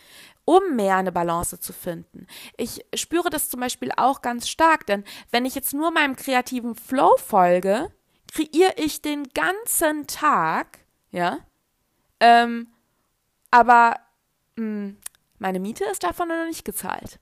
[0.45, 2.25] um mehr eine Balance zu finden.
[2.56, 6.73] Ich spüre das zum Beispiel auch ganz stark, denn wenn ich jetzt nur meinem kreativen
[6.75, 7.91] Flow folge,
[8.32, 10.80] kreiere ich den ganzen Tag,
[11.12, 11.39] ja,
[12.19, 12.69] ähm,
[13.51, 13.95] aber
[14.56, 14.97] mh, hm,
[15.38, 17.19] meine Miete ist davon noch nicht gezahlt.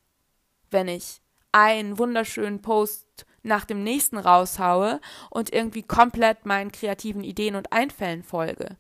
[0.72, 7.56] Wenn ich einen wunderschönen Post nach dem nächsten raushaue und irgendwie komplett meinen kreativen Ideen
[7.56, 8.78] und Einfällen folge.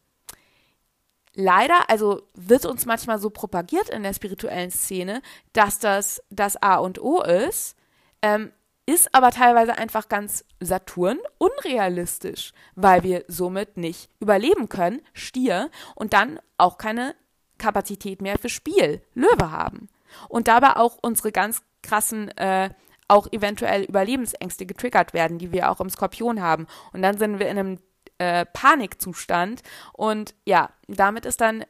[1.33, 5.21] Leider, also wird uns manchmal so propagiert in der spirituellen Szene,
[5.53, 7.75] dass das das A und O ist,
[8.21, 8.51] ähm,
[8.85, 16.13] ist aber teilweise einfach ganz Saturn unrealistisch, weil wir somit nicht überleben können, Stier, und
[16.13, 17.15] dann auch keine
[17.57, 19.89] Kapazität mehr für Spiel, Löwe haben.
[20.29, 22.69] Und dabei auch unsere ganz krassen äh,
[23.07, 26.67] auch eventuell Überlebensängste getriggert werden, die wir auch im Skorpion haben.
[26.93, 27.79] Und dann sind wir in einem
[28.17, 29.61] äh, Panikzustand
[29.93, 31.65] und ja, damit ist dann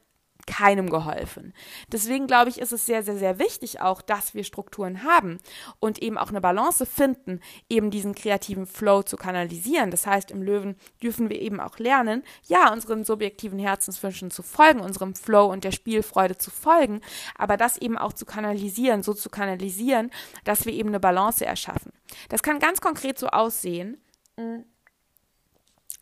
[0.45, 1.53] keinem geholfen.
[1.91, 5.39] Deswegen glaube ich, ist es sehr, sehr, sehr wichtig auch, dass wir Strukturen haben
[5.79, 9.91] und eben auch eine Balance finden, eben diesen kreativen Flow zu kanalisieren.
[9.91, 14.81] Das heißt, im Löwen dürfen wir eben auch lernen, ja, unseren subjektiven Herzenswünschen zu folgen,
[14.81, 17.01] unserem Flow und der Spielfreude zu folgen,
[17.37, 20.11] aber das eben auch zu kanalisieren, so zu kanalisieren,
[20.43, 21.91] dass wir eben eine Balance erschaffen.
[22.29, 23.97] Das kann ganz konkret so aussehen,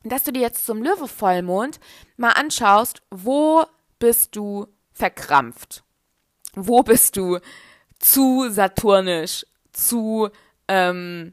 [0.03, 1.79] dass du dir jetzt zum Löwe-Vollmond
[2.17, 3.65] mal anschaust, wo
[4.03, 5.85] bist du verkrampft?
[6.55, 7.39] Wo bist du
[7.99, 10.27] zu saturnisch, zu,
[10.67, 11.31] ähm,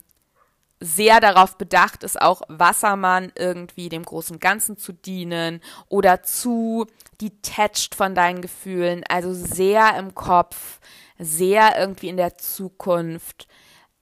[0.78, 6.86] sehr darauf bedacht ist, auch Wassermann irgendwie dem großen Ganzen zu dienen oder zu
[7.20, 10.78] detached von deinen Gefühlen, also sehr im Kopf,
[11.18, 13.48] sehr irgendwie in der Zukunft,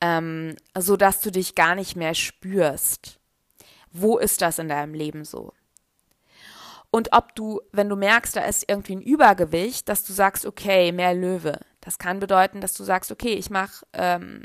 [0.03, 3.19] ähm, so dass du dich gar nicht mehr spürst.
[3.93, 5.55] Wo ist das in deinem Leben so?
[6.91, 10.93] Und ob du, wenn du merkst, da ist irgendwie ein Übergewicht, dass du sagst, okay,
[10.93, 11.61] mehr Löwe.
[11.81, 14.43] Das kann bedeuten, dass du sagst, okay, ich mache ähm,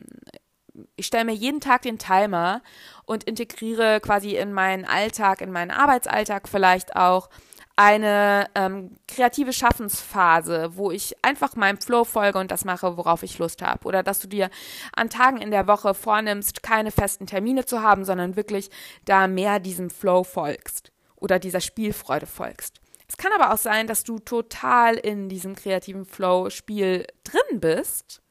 [0.96, 2.62] ich stelle mir jeden Tag den Timer
[3.06, 7.30] und integriere quasi in meinen Alltag, in meinen Arbeitsalltag vielleicht auch
[7.76, 13.40] eine ähm, kreative Schaffensphase, wo ich einfach meinem Flow folge und das mache, worauf ich
[13.40, 13.88] Lust habe.
[13.88, 14.52] Oder dass du dir
[14.96, 18.70] an Tagen in der Woche vornimmst, keine festen Termine zu haben, sondern wirklich
[19.06, 20.93] da mehr diesem Flow folgst
[21.24, 22.82] oder dieser Spielfreude folgst.
[23.08, 28.22] Es kann aber auch sein, dass du total in diesem kreativen Flow-Spiel drin bist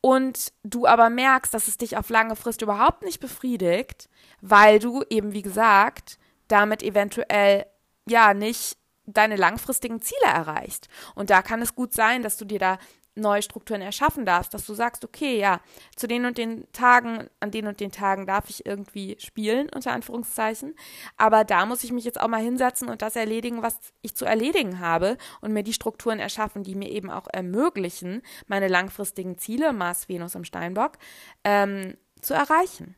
[0.00, 4.08] und du aber merkst, dass es dich auf lange Frist überhaupt nicht befriedigt,
[4.40, 6.18] weil du eben, wie gesagt,
[6.48, 7.66] damit eventuell
[8.08, 10.88] ja nicht deine langfristigen Ziele erreichst.
[11.14, 12.78] Und da kann es gut sein, dass du dir da
[13.14, 15.60] neue Strukturen erschaffen darfst, dass du sagst, okay, ja,
[15.96, 19.92] zu den und den Tagen, an den und den Tagen darf ich irgendwie spielen, unter
[19.92, 20.74] Anführungszeichen,
[21.16, 24.24] aber da muss ich mich jetzt auch mal hinsetzen und das erledigen, was ich zu
[24.24, 29.72] erledigen habe und mir die Strukturen erschaffen, die mir eben auch ermöglichen, meine langfristigen Ziele,
[29.72, 30.98] Mars, Venus im Steinbock,
[31.44, 32.96] ähm, zu erreichen.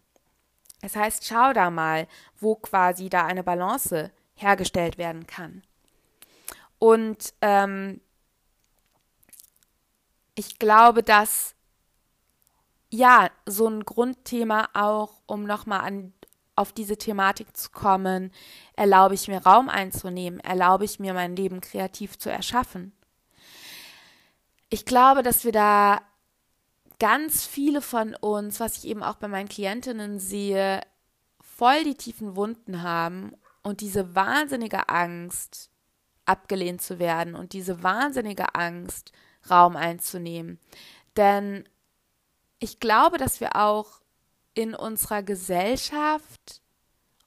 [0.82, 2.06] Das heißt, schau da mal,
[2.38, 5.62] wo quasi da eine Balance hergestellt werden kann.
[6.78, 8.00] Und ähm,
[10.36, 11.56] ich glaube, dass
[12.90, 16.12] ja, so ein Grundthema auch, um nochmal an
[16.54, 18.32] auf diese Thematik zu kommen,
[18.76, 22.92] erlaube ich mir Raum einzunehmen, erlaube ich mir mein Leben kreativ zu erschaffen.
[24.70, 26.00] Ich glaube, dass wir da
[26.98, 30.80] ganz viele von uns, was ich eben auch bei meinen Klientinnen sehe,
[31.40, 35.70] voll die tiefen Wunden haben und diese wahnsinnige Angst,
[36.24, 39.12] abgelehnt zu werden und diese wahnsinnige Angst,
[39.50, 40.58] Raum einzunehmen.
[41.16, 41.68] Denn
[42.58, 44.00] ich glaube, dass wir auch
[44.54, 46.62] in unserer Gesellschaft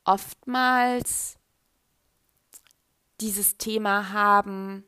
[0.04, 1.38] oftmals
[3.22, 4.84] dieses Thema haben,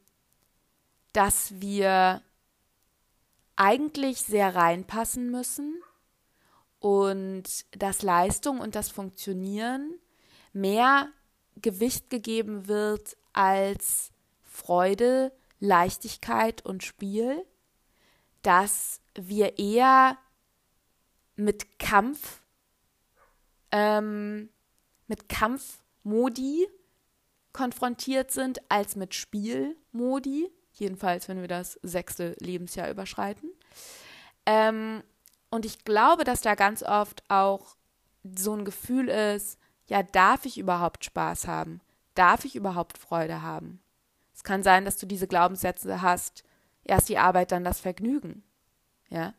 [1.13, 2.21] dass wir
[3.55, 5.81] eigentlich sehr reinpassen müssen
[6.79, 7.43] und
[7.77, 9.93] dass Leistung und das Funktionieren
[10.53, 11.09] mehr
[11.61, 17.45] Gewicht gegeben wird als Freude, Leichtigkeit und Spiel,
[18.41, 20.17] dass wir eher
[21.35, 22.41] mit Kampf,
[23.71, 24.49] ähm,
[25.07, 26.67] mit Kampfmodi
[27.53, 33.51] konfrontiert sind als mit Spielmodi, jedenfalls wenn wir das sechste Lebensjahr überschreiten.
[34.45, 35.03] Ähm,
[35.51, 37.75] und ich glaube, dass da ganz oft auch
[38.23, 41.81] so ein Gefühl ist, ja, darf ich überhaupt Spaß haben?
[42.15, 43.81] Darf ich überhaupt Freude haben?
[44.41, 46.43] Es kann sein, dass du diese Glaubenssätze hast,
[46.83, 48.41] erst die Arbeit, dann das Vergnügen.
[49.07, 49.35] Ja.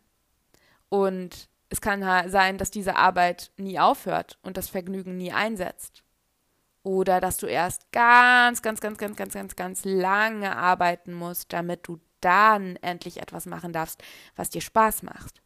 [0.91, 6.05] Und es kann sein, dass diese Arbeit nie aufhört und das Vergnügen nie einsetzt.
[6.85, 11.89] Oder dass du erst ganz, ganz, ganz, ganz, ganz, ganz, ganz lange arbeiten musst, damit
[11.89, 14.01] du dann endlich etwas machen darfst,
[14.37, 15.43] was dir Spaß macht.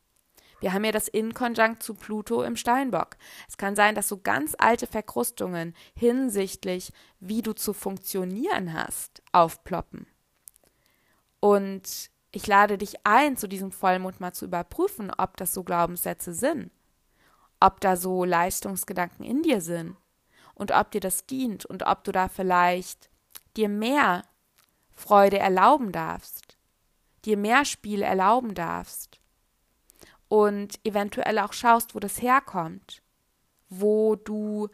[0.60, 3.16] Wir haben ja das Inkonjunkt zu Pluto im Steinbock.
[3.48, 10.06] Es kann sein, dass so ganz alte Verkrustungen hinsichtlich, wie du zu funktionieren hast, aufploppen.
[11.40, 16.32] Und ich lade dich ein, zu diesem Vollmond mal zu überprüfen, ob das so Glaubenssätze
[16.32, 16.70] sind,
[17.60, 19.96] ob da so Leistungsgedanken in dir sind
[20.54, 23.10] und ob dir das dient und ob du da vielleicht
[23.56, 24.22] dir mehr
[24.94, 26.56] Freude erlauben darfst,
[27.26, 29.15] dir mehr Spiel erlauben darfst
[30.28, 33.02] und eventuell auch schaust, wo das herkommt,
[33.68, 34.68] wo du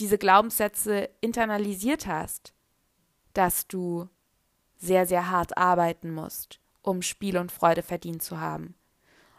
[0.00, 2.52] diese Glaubenssätze internalisiert hast,
[3.34, 4.08] dass du
[4.76, 8.74] sehr, sehr hart arbeiten musst, um Spiel und Freude verdient zu haben.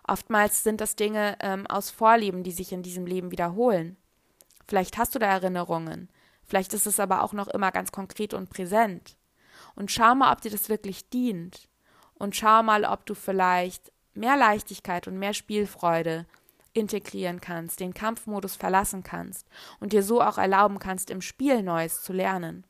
[0.08, 3.95] Oftmals sind das Dinge ähm, aus Vorleben, die sich in diesem Leben wiederholen.
[4.67, 6.10] Vielleicht hast du da Erinnerungen,
[6.43, 9.17] vielleicht ist es aber auch noch immer ganz konkret und präsent.
[9.76, 11.69] Und schau mal, ob dir das wirklich dient.
[12.15, 16.26] Und schau mal, ob du vielleicht mehr Leichtigkeit und mehr Spielfreude
[16.74, 19.48] integrieren kannst, den Kampfmodus verlassen kannst
[19.80, 22.65] und dir so auch erlauben kannst, im Spiel Neues zu lernen.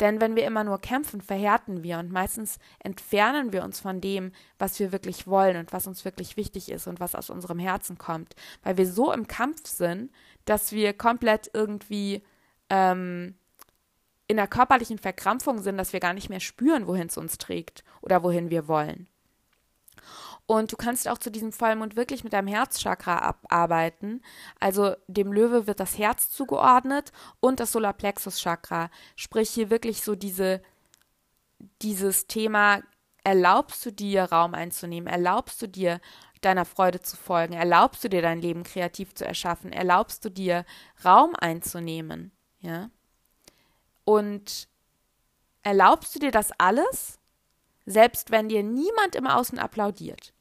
[0.00, 4.32] Denn wenn wir immer nur kämpfen, verhärten wir und meistens entfernen wir uns von dem,
[4.58, 7.96] was wir wirklich wollen und was uns wirklich wichtig ist und was aus unserem Herzen
[7.96, 10.10] kommt, weil wir so im Kampf sind,
[10.44, 12.24] dass wir komplett irgendwie
[12.70, 13.36] ähm,
[14.26, 17.84] in der körperlichen Verkrampfung sind, dass wir gar nicht mehr spüren, wohin es uns trägt
[18.00, 19.08] oder wohin wir wollen.
[20.46, 24.22] Und du kannst auch zu diesem Vollmond wirklich mit deinem Herzchakra abarbeiten.
[24.60, 28.90] Also dem Löwe wird das Herz zugeordnet und das Solarplexus-Chakra.
[29.16, 30.60] Sprich hier wirklich so diese,
[31.80, 32.82] dieses Thema,
[33.24, 35.06] erlaubst du dir Raum einzunehmen?
[35.06, 36.00] Erlaubst du dir
[36.42, 37.54] deiner Freude zu folgen?
[37.54, 39.72] Erlaubst du dir dein Leben kreativ zu erschaffen?
[39.72, 40.66] Erlaubst du dir
[41.04, 42.32] Raum einzunehmen?
[42.60, 42.90] Ja?
[44.04, 44.68] Und
[45.62, 47.18] erlaubst du dir das alles,
[47.86, 50.34] selbst wenn dir niemand im Außen applaudiert?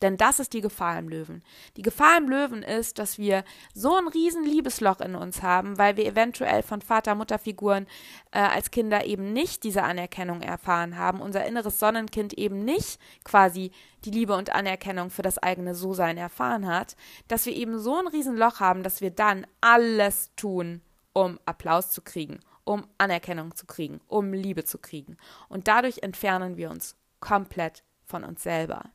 [0.00, 1.42] Denn das ist die Gefahr im Löwen.
[1.76, 3.42] Die Gefahr im Löwen ist, dass wir
[3.74, 7.88] so ein riesen Liebesloch in uns haben, weil wir eventuell von Vater-Mutter-Figuren
[8.30, 13.72] äh, als Kinder eben nicht diese Anerkennung erfahren haben, unser inneres Sonnenkind eben nicht quasi
[14.04, 16.94] die Liebe und Anerkennung für das eigene So-Sein erfahren hat,
[17.26, 20.80] dass wir eben so ein Riesenloch haben, dass wir dann alles tun,
[21.12, 25.16] um Applaus zu kriegen, um Anerkennung zu kriegen, um Liebe zu kriegen.
[25.48, 28.90] Und dadurch entfernen wir uns komplett von uns selber.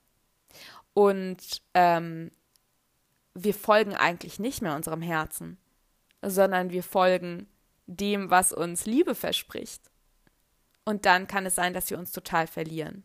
[0.94, 2.30] Und ähm,
[3.34, 5.58] wir folgen eigentlich nicht mehr unserem Herzen,
[6.22, 7.48] sondern wir folgen
[7.88, 9.90] dem, was uns Liebe verspricht.
[10.86, 13.04] Und dann kann es sein, dass wir uns total verlieren.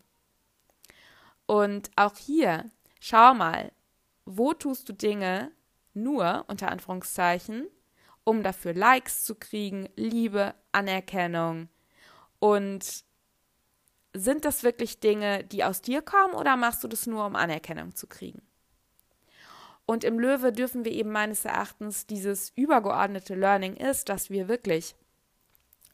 [1.46, 3.72] Und auch hier, schau mal,
[4.26, 5.50] wo tust du Dinge
[5.94, 7.68] nur, unter Anführungszeichen,
[8.28, 11.70] um dafür Likes zu kriegen, Liebe, Anerkennung.
[12.38, 12.84] Und
[14.12, 17.94] sind das wirklich Dinge, die aus dir kommen oder machst du das nur, um Anerkennung
[17.94, 18.42] zu kriegen?
[19.86, 24.94] Und im Löwe dürfen wir eben meines Erachtens dieses übergeordnete Learning ist, dass wir wirklich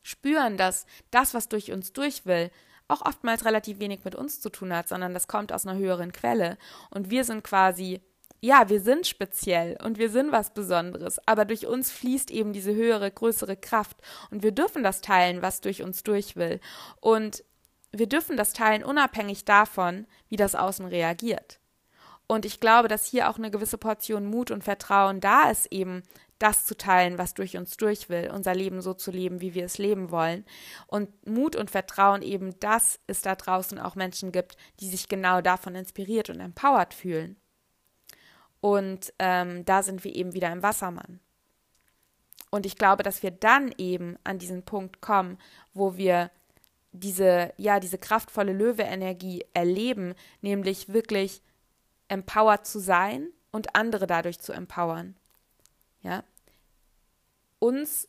[0.02, 2.50] spüren, dass das, was durch uns durch will,
[2.88, 6.10] auch oftmals relativ wenig mit uns zu tun hat, sondern das kommt aus einer höheren
[6.10, 6.58] Quelle.
[6.90, 8.00] Und wir sind quasi
[8.44, 12.74] ja, wir sind speziell und wir sind was Besonderes, aber durch uns fließt eben diese
[12.74, 13.96] höhere, größere Kraft
[14.30, 16.60] und wir dürfen das teilen, was durch uns durch will.
[17.00, 17.42] Und
[17.90, 21.58] wir dürfen das teilen unabhängig davon, wie das Außen reagiert.
[22.26, 26.02] Und ich glaube, dass hier auch eine gewisse Portion Mut und Vertrauen da ist, eben
[26.38, 29.64] das zu teilen, was durch uns durch will, unser Leben so zu leben, wie wir
[29.64, 30.44] es leben wollen.
[30.86, 35.40] Und Mut und Vertrauen eben, dass es da draußen auch Menschen gibt, die sich genau
[35.40, 37.38] davon inspiriert und empowered fühlen.
[38.64, 41.20] Und ähm, da sind wir eben wieder im Wassermann.
[42.48, 45.36] Und ich glaube, dass wir dann eben an diesen Punkt kommen,
[45.74, 46.30] wo wir
[46.92, 51.42] diese, ja, diese kraftvolle Löwe-Energie erleben, nämlich wirklich
[52.08, 55.14] empowered zu sein und andere dadurch zu empowern.
[56.00, 56.24] Ja.
[57.58, 58.08] Uns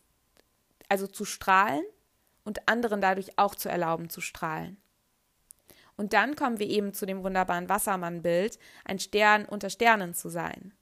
[0.88, 1.84] also zu strahlen
[2.46, 4.78] und anderen dadurch auch zu erlauben zu strahlen.
[5.98, 10.74] Und dann kommen wir eben zu dem wunderbaren Wassermann-Bild, ein Stern unter Sternen zu sein.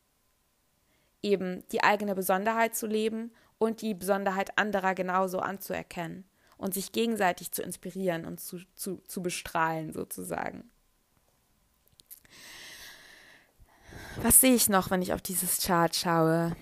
[1.21, 6.26] Eben die eigene Besonderheit zu leben und die Besonderheit anderer genauso anzuerkennen
[6.58, 10.69] und sich gegenseitig zu inspirieren und zu, zu, zu bestrahlen sozusagen.
[14.21, 16.56] Was sehe ich noch, wenn ich auf dieses Chart schaue?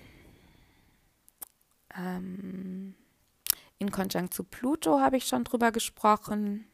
[1.97, 2.95] Ähm,
[3.77, 6.70] in Konjunkt zu Pluto habe ich schon drüber gesprochen.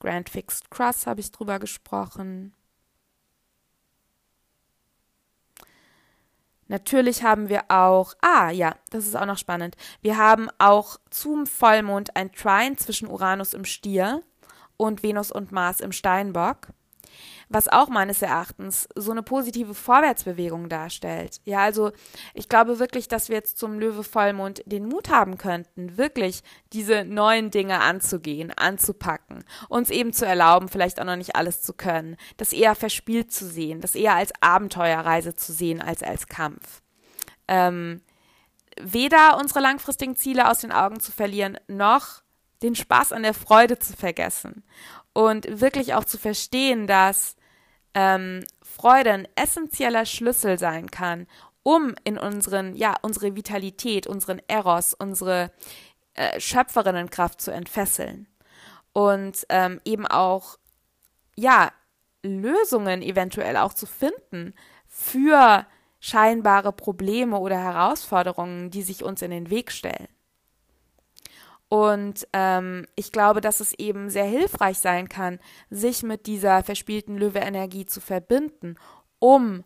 [0.00, 2.54] Grand Fixed Cross habe ich drüber gesprochen.
[6.66, 9.76] Natürlich haben wir auch, ah ja, das ist auch noch spannend.
[10.02, 14.22] Wir haben auch zum Vollmond ein Trine zwischen Uranus im Stier
[14.76, 16.68] und Venus und Mars im Steinbock
[17.48, 21.40] was auch meines Erachtens so eine positive Vorwärtsbewegung darstellt.
[21.44, 21.90] Ja, also
[22.32, 26.42] ich glaube wirklich, dass wir jetzt zum Löwe Vollmond den Mut haben könnten, wirklich
[26.72, 31.72] diese neuen Dinge anzugehen, anzupacken, uns eben zu erlauben, vielleicht auch noch nicht alles zu
[31.72, 36.82] können, das eher verspielt zu sehen, das eher als Abenteuerreise zu sehen als als Kampf.
[37.48, 38.00] Ähm,
[38.80, 42.22] weder unsere langfristigen Ziele aus den Augen zu verlieren, noch
[42.62, 44.62] den Spaß an der Freude zu vergessen
[45.20, 47.36] und wirklich auch zu verstehen, dass
[47.92, 51.26] ähm, Freude ein essentieller Schlüssel sein kann,
[51.62, 55.52] um in unseren, ja, unsere Vitalität, unseren Eros, unsere
[56.14, 58.28] äh, Schöpferinnenkraft zu entfesseln.
[58.94, 60.56] Und ähm, eben auch,
[61.36, 61.70] ja,
[62.22, 64.54] Lösungen eventuell auch zu finden
[64.86, 65.66] für
[66.00, 70.08] scheinbare Probleme oder Herausforderungen, die sich uns in den Weg stellen.
[71.70, 75.38] Und ähm, ich glaube, dass es eben sehr hilfreich sein kann,
[75.70, 78.74] sich mit dieser verspielten Löwe-Energie zu verbinden,
[79.20, 79.62] um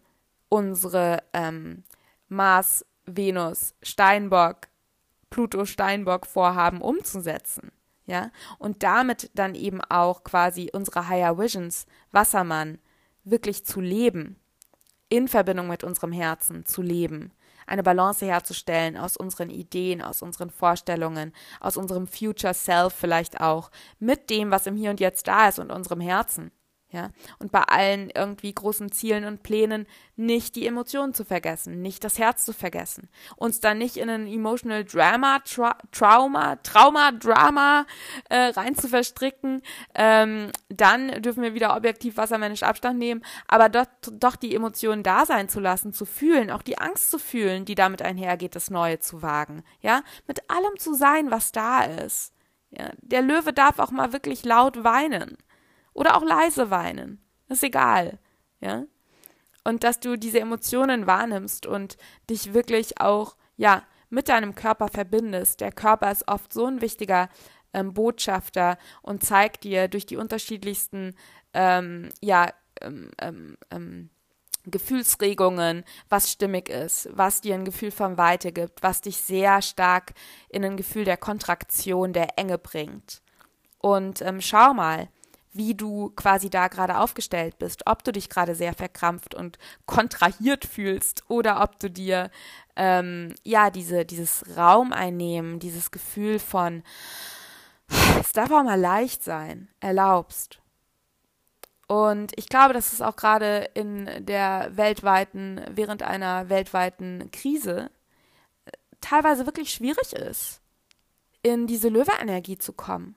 [0.50, 1.82] unsere ähm,
[2.28, 4.68] Mars, Venus, Steinbock,
[5.30, 7.72] Pluto, Steinbock Vorhaben umzusetzen.
[8.04, 12.78] Ja, und damit dann eben auch quasi unsere Higher Visions, Wassermann,
[13.24, 14.38] wirklich zu leben,
[15.08, 17.32] in Verbindung mit unserem Herzen zu leben
[17.66, 23.70] eine Balance herzustellen aus unseren Ideen, aus unseren Vorstellungen, aus unserem Future Self vielleicht auch,
[23.98, 26.50] mit dem, was im Hier und Jetzt da ist und unserem Herzen.
[26.94, 32.04] Ja, und bei allen irgendwie großen Zielen und Plänen nicht die Emotionen zu vergessen, nicht
[32.04, 37.84] das Herz zu vergessen, uns dann nicht in ein emotional Drama, Tra Trauma, Trauma, Drama
[38.30, 39.60] äh, rein zu verstricken,
[39.96, 45.26] ähm, dann dürfen wir wieder objektiv wassermännisch Abstand nehmen, aber dort, doch die Emotionen da
[45.26, 49.00] sein zu lassen, zu fühlen, auch die Angst zu fühlen, die damit einhergeht, das Neue
[49.00, 52.32] zu wagen, ja, mit allem zu sein, was da ist.
[52.70, 55.38] Ja, der Löwe darf auch mal wirklich laut weinen
[55.94, 57.24] oder auch leise weinen.
[57.48, 58.18] ist egal.
[58.60, 58.84] Ja.
[59.64, 61.96] Und dass du diese Emotionen wahrnimmst und
[62.28, 65.60] dich wirklich auch, ja, mit deinem Körper verbindest.
[65.60, 67.28] Der Körper ist oft so ein wichtiger
[67.72, 71.16] ähm, Botschafter und zeigt dir durch die unterschiedlichsten,
[71.52, 74.10] ähm, ja, ähm, ähm, ähm
[74.66, 80.14] Gefühlsregungen, was stimmig ist, was dir ein Gefühl von Weite gibt, was dich sehr stark
[80.48, 83.20] in ein Gefühl der Kontraktion, der Enge bringt.
[83.76, 85.10] Und ähm, schau mal,
[85.54, 90.64] wie du quasi da gerade aufgestellt bist, ob du dich gerade sehr verkrampft und kontrahiert
[90.64, 92.30] fühlst oder ob du dir
[92.76, 96.82] ähm, ja diese dieses Raum einnehmen, dieses Gefühl von
[98.20, 100.60] es darf auch mal leicht sein, erlaubst.
[101.86, 107.90] Und ich glaube, dass es auch gerade in der weltweiten, während einer weltweiten Krise
[108.64, 110.62] äh, teilweise wirklich schwierig ist,
[111.42, 113.16] in diese Löwe-Energie zu kommen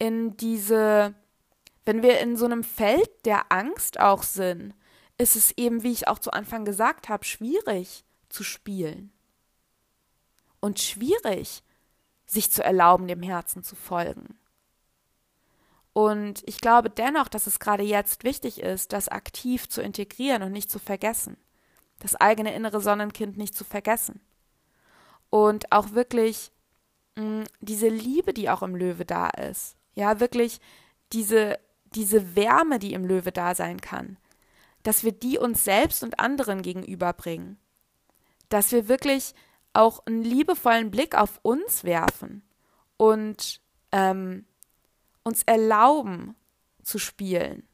[0.00, 1.14] in diese,
[1.84, 4.74] wenn wir in so einem Feld der Angst auch sind,
[5.18, 9.12] ist es eben, wie ich auch zu Anfang gesagt habe, schwierig zu spielen.
[10.58, 11.62] Und schwierig,
[12.26, 14.38] sich zu erlauben, dem Herzen zu folgen.
[15.92, 20.52] Und ich glaube dennoch, dass es gerade jetzt wichtig ist, das aktiv zu integrieren und
[20.52, 21.36] nicht zu vergessen.
[21.98, 24.20] Das eigene innere Sonnenkind nicht zu vergessen.
[25.28, 26.52] Und auch wirklich
[27.16, 30.60] mh, mm, diese Liebe, die auch im Löwe da ist, ja, wirklich
[31.12, 31.58] diese,
[31.94, 34.16] diese Wärme, die im Löwe da sein kann,
[34.82, 37.58] dass wir die uns selbst und anderen gegenüberbringen.
[38.48, 39.34] Dass wir wirklich
[39.74, 42.42] auch einen liebevollen Blick auf uns werfen
[42.96, 43.60] und
[43.92, 44.46] ähm,
[45.22, 46.34] uns erlauben
[46.82, 47.68] zu spielen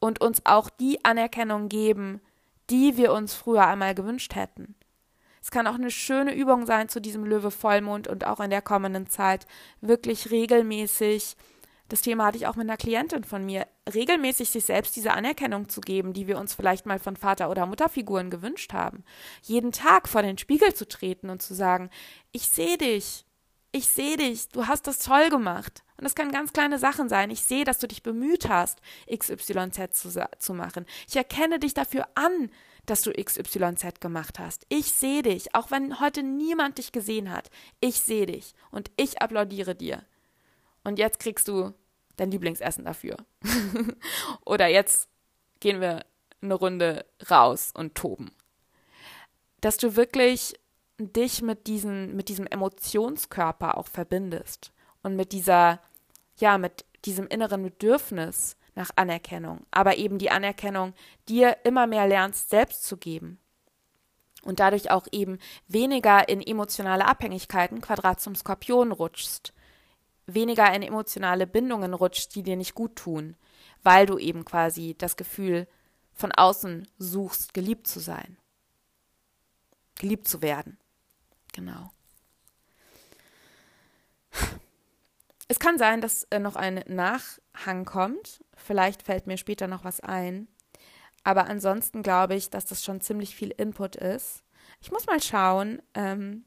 [0.00, 2.20] und uns auch die Anerkennung geben,
[2.70, 4.74] die wir uns früher einmal gewünscht hätten.
[5.44, 9.10] Es kann auch eine schöne Übung sein zu diesem Löwe-Vollmond und auch in der kommenden
[9.10, 9.46] Zeit
[9.82, 11.36] wirklich regelmäßig.
[11.90, 15.68] Das Thema hatte ich auch mit einer Klientin von mir, regelmäßig sich selbst diese Anerkennung
[15.68, 19.04] zu geben, die wir uns vielleicht mal von Vater- oder Mutterfiguren gewünscht haben.
[19.42, 21.90] Jeden Tag vor den Spiegel zu treten und zu sagen,
[22.32, 23.26] ich sehe dich,
[23.70, 25.82] ich sehe dich, du hast das toll gemacht.
[25.98, 27.30] Und das können ganz kleine Sachen sein.
[27.30, 28.80] Ich sehe, dass du dich bemüht hast,
[29.14, 30.86] XYZ zu, zu machen.
[31.06, 32.50] Ich erkenne dich dafür an,
[32.86, 34.66] dass du XYZ gemacht hast.
[34.68, 37.50] Ich sehe dich, auch wenn heute niemand dich gesehen hat.
[37.80, 40.04] Ich sehe dich und ich applaudiere dir.
[40.82, 41.72] Und jetzt kriegst du
[42.16, 43.16] dein Lieblingsessen dafür.
[44.44, 45.08] Oder jetzt
[45.60, 46.04] gehen wir
[46.42, 48.32] eine Runde raus und toben.
[49.60, 50.54] Dass du wirklich
[50.98, 54.72] dich mit, diesen, mit diesem Emotionskörper auch verbindest
[55.02, 55.80] und mit dieser,
[56.36, 60.94] ja, mit diesem inneren Bedürfnis, nach Anerkennung, aber eben die Anerkennung
[61.28, 63.38] dir immer mehr lernst selbst zu geben
[64.44, 69.52] und dadurch auch eben weniger in emotionale Abhängigkeiten, Quadrat zum Skorpion rutschst,
[70.26, 73.36] weniger in emotionale Bindungen rutschst, die dir nicht gut tun,
[73.82, 75.66] weil du eben quasi das Gefühl
[76.12, 78.36] von außen suchst, geliebt zu sein,
[79.96, 80.78] geliebt zu werden.
[81.52, 81.90] Genau.
[85.46, 88.43] Es kann sein, dass äh, noch ein Nachhang kommt.
[88.56, 90.48] Vielleicht fällt mir später noch was ein.
[91.24, 94.44] Aber ansonsten glaube ich, dass das schon ziemlich viel Input ist.
[94.80, 96.44] Ich muss mal schauen, ähm,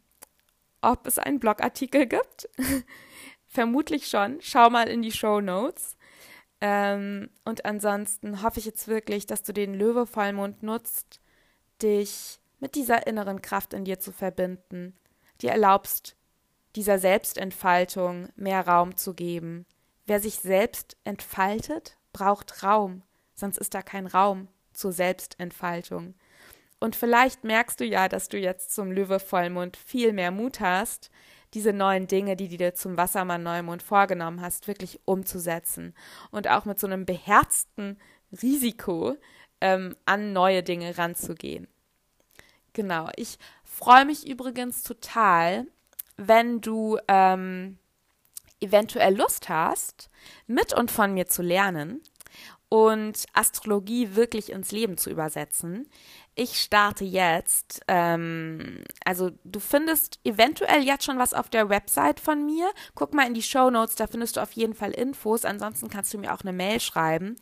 [0.82, 2.49] ob es einen Blogartikel gibt.
[3.47, 4.38] Vermutlich schon.
[4.41, 5.97] Schau mal in die Show Notes.
[6.62, 11.22] Ähm, und ansonsten hoffe ich jetzt wirklich, dass du den Löwe-Vollmond nutzt,
[11.82, 14.97] dich mit dieser inneren Kraft in dir zu verbinden,
[15.41, 16.16] dir erlaubst,
[16.76, 19.66] dieser Selbstentfaltung mehr Raum zu geben.
[20.08, 23.03] Wer sich selbst entfaltet, braucht Raum,
[23.36, 26.16] sonst ist da kein Raum zur Selbstentfaltung.
[26.80, 31.12] Und vielleicht merkst du ja, dass du jetzt zum Löwe-Vollmond viel mehr Mut hast,
[31.53, 35.93] diese neuen Dinge, die du dir zum Wassermann-Neumond vorgenommen hast, wirklich umzusetzen
[36.32, 37.97] und auch mit so einem beherzten
[38.41, 39.18] Risiko
[39.60, 41.68] ähm, an neue Dinge ranzugehen.
[42.72, 45.66] Genau, ich freue mich übrigens total,
[46.16, 47.78] wenn du ähm,
[48.60, 50.10] eventuell Lust hast,
[50.47, 52.01] mit und von mir zu lernen
[52.70, 55.89] und Astrologie wirklich ins Leben zu übersetzen.
[56.39, 57.82] ich starte jetzt.
[57.88, 62.70] Ähm, also du findest eventuell jetzt schon was auf der Website von mir.
[62.93, 65.45] Guck mal in die Show Notes, da findest du auf jeden Fall Infos.
[65.45, 67.38] Ansonsten kannst du mir auch eine Mail schreiben.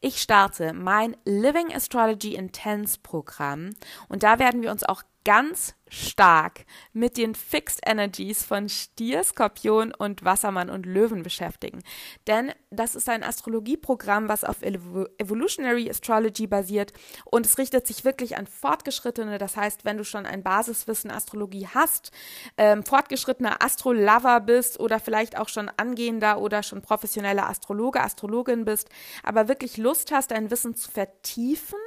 [0.00, 3.74] Ich starte mein Living Astrology Intense Programm
[4.08, 9.92] und da werden wir uns auch ganz stark mit den Fixed Energies von Stier, Skorpion
[9.92, 11.82] und Wassermann und Löwen beschäftigen.
[12.28, 16.92] Denn das ist ein Astrologieprogramm, was auf Evolutionary Astrology basiert
[17.24, 19.38] und es richtet sich wirklich an Fortgeschrittene.
[19.38, 22.12] Das heißt, wenn du schon ein Basiswissen Astrologie hast,
[22.56, 28.90] ähm, fortgeschrittener Astrolover bist oder vielleicht auch schon angehender oder schon professioneller Astrologe, Astrologin bist,
[29.24, 31.78] aber wirklich Lust hast, dein Wissen zu vertiefen,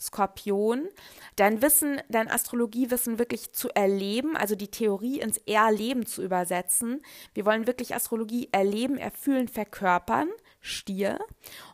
[0.00, 0.88] Skorpion,
[1.36, 7.02] dein Wissen, dein Astrologiewissen wirklich zu erleben, also die Theorie ins Erleben zu übersetzen.
[7.34, 10.28] Wir wollen wirklich Astrologie erleben, erfühlen, verkörpern.
[10.60, 11.20] Stier.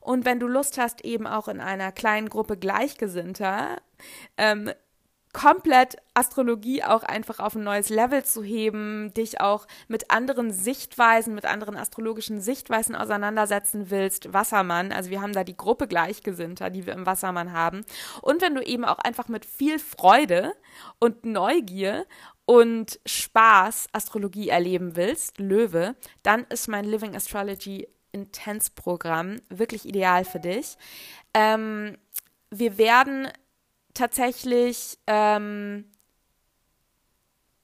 [0.00, 3.80] Und wenn du Lust hast, eben auch in einer kleinen Gruppe Gleichgesinnter
[4.36, 4.70] ähm,
[5.34, 11.34] komplett Astrologie auch einfach auf ein neues Level zu heben, dich auch mit anderen Sichtweisen,
[11.34, 16.86] mit anderen astrologischen Sichtweisen auseinandersetzen willst, Wassermann, also wir haben da die Gruppe Gleichgesinnter, die
[16.86, 17.84] wir im Wassermann haben.
[18.22, 20.54] Und wenn du eben auch einfach mit viel Freude
[21.00, 22.06] und Neugier
[22.46, 30.24] und Spaß Astrologie erleben willst, Löwe, dann ist mein Living Astrology Intense Programm wirklich ideal
[30.24, 30.76] für dich.
[31.34, 31.98] Ähm,
[32.50, 33.28] wir werden
[33.94, 35.90] tatsächlich, ähm,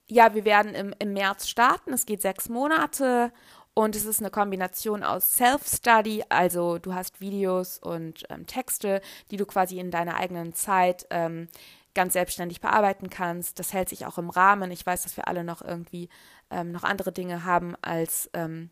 [0.06, 1.92] ja, wir werden im, im März starten.
[1.92, 3.32] Es geht sechs Monate
[3.74, 9.00] und es ist eine Kombination aus Self-Study, also du hast Videos und ähm, Texte,
[9.30, 11.48] die du quasi in deiner eigenen Zeit ähm,
[11.94, 13.58] ganz selbstständig bearbeiten kannst.
[13.58, 14.70] Das hält sich auch im Rahmen.
[14.70, 16.08] Ich weiß, dass wir alle noch irgendwie
[16.50, 18.70] ähm, noch andere Dinge haben, als ähm,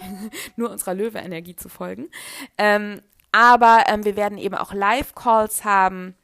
[0.56, 2.08] nur unserer Löwe-Energie zu folgen.
[2.56, 3.02] Ähm,
[3.32, 6.14] aber ähm, wir werden eben auch Live-Calls haben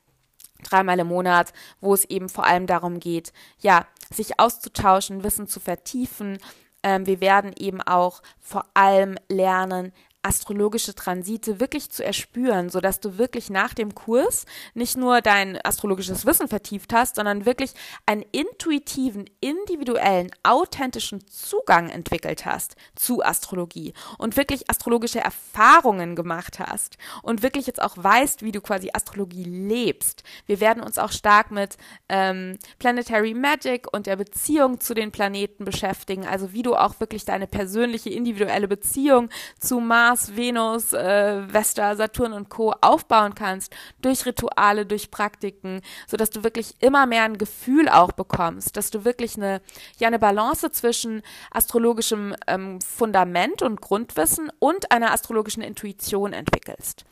[0.64, 5.60] dreimal im Monat, wo es eben vor allem darum geht, ja, sich auszutauschen, Wissen zu
[5.60, 6.38] vertiefen.
[6.82, 9.92] Ähm, wir werden eben auch vor allem lernen,
[10.24, 16.24] astrologische Transite wirklich zu erspüren, sodass du wirklich nach dem Kurs nicht nur dein astrologisches
[16.24, 17.72] Wissen vertieft hast, sondern wirklich
[18.06, 26.96] einen intuitiven, individuellen, authentischen Zugang entwickelt hast zu Astrologie und wirklich astrologische Erfahrungen gemacht hast
[27.22, 30.22] und wirklich jetzt auch weißt, wie du quasi Astrologie lebst.
[30.46, 31.76] Wir werden uns auch stark mit
[32.08, 37.26] ähm, Planetary Magic und der Beziehung zu den Planeten beschäftigen, also wie du auch wirklich
[37.26, 39.28] deine persönliche, individuelle Beziehung
[39.60, 42.72] zu Mars Mars, Venus, äh, Vesta, Saturn und Co.
[42.80, 48.76] aufbauen kannst, durch Rituale, durch Praktiken, sodass du wirklich immer mehr ein Gefühl auch bekommst,
[48.76, 49.60] dass du wirklich eine,
[49.98, 57.04] ja, eine Balance zwischen astrologischem ähm, Fundament und Grundwissen und einer astrologischen Intuition entwickelst.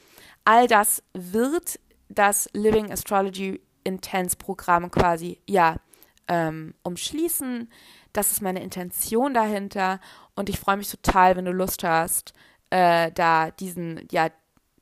[0.45, 5.77] All das wird das Living Astrology Intense Programm quasi, ja,
[6.29, 7.69] ähm, umschließen.
[8.13, 9.99] Das ist meine Intention dahinter
[10.37, 12.33] und ich freue mich total, wenn du Lust hast,
[12.73, 14.31] äh, da diesen, ja,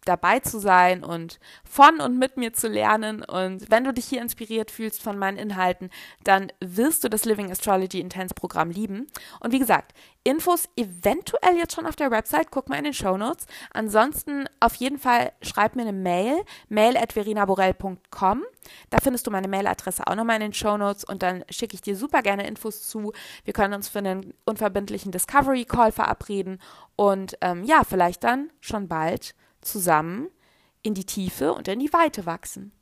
[0.04, 3.22] dabei zu sein und von und mit mir zu lernen.
[3.22, 5.90] Und wenn du dich hier inspiriert fühlst von meinen Inhalten,
[6.24, 9.06] dann wirst du das Living Astrology Intense Programm lieben.
[9.40, 9.92] Und wie gesagt,
[10.22, 13.46] Infos eventuell jetzt schon auf der Website, guck mal in den Show Notes.
[13.72, 18.42] Ansonsten auf jeden Fall schreib mir eine Mail, mail at verinaborell.com.
[18.90, 21.80] Da findest du meine Mailadresse auch nochmal in den Show Notes und dann schicke ich
[21.80, 23.12] dir super gerne Infos zu.
[23.44, 26.60] Wir können uns für einen unverbindlichen Discovery Call verabreden
[26.96, 30.28] und ähm, ja, vielleicht dann schon bald zusammen
[30.82, 32.72] in die Tiefe und in die Weite wachsen.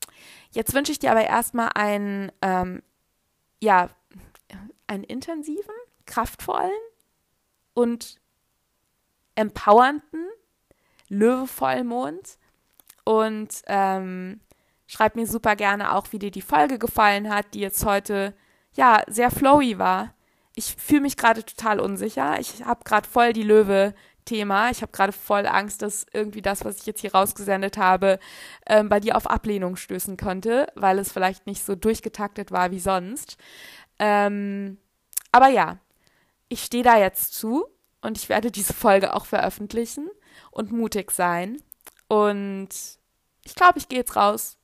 [0.51, 2.83] Jetzt wünsche ich dir aber erstmal einen, ähm,
[3.61, 3.89] ja,
[4.87, 5.75] einen intensiven,
[6.07, 6.71] kraftvollen
[7.75, 8.21] und
[9.35, 10.27] empowernden
[11.09, 12.39] Löwe-Vollmond
[13.05, 14.41] und ähm,
[14.87, 18.35] schreib mir super gerne auch, wie dir die Folge gefallen hat, die jetzt heute
[18.73, 20.15] ja sehr flowy war.
[20.55, 22.41] Ich fühle mich gerade total unsicher.
[22.41, 23.95] Ich habe gerade voll die Löwe
[24.29, 24.71] Thema.
[24.71, 28.19] Ich habe gerade voll Angst, dass irgendwie das, was ich jetzt hier rausgesendet habe,
[28.67, 32.81] ähm, bei dir auf Ablehnung stößen könnte, weil es vielleicht nicht so durchgetaktet war wie
[32.81, 33.39] sonst.
[33.99, 34.79] Ähm,
[35.33, 35.79] aber ja,
[36.49, 37.67] ich stehe da jetzt zu
[38.03, 40.11] und ich werde diese Folge auch veröffentlichen
[40.51, 41.63] und mutig sein.
[42.07, 42.69] Und
[43.45, 44.59] ich glaube, ich gehe jetzt raus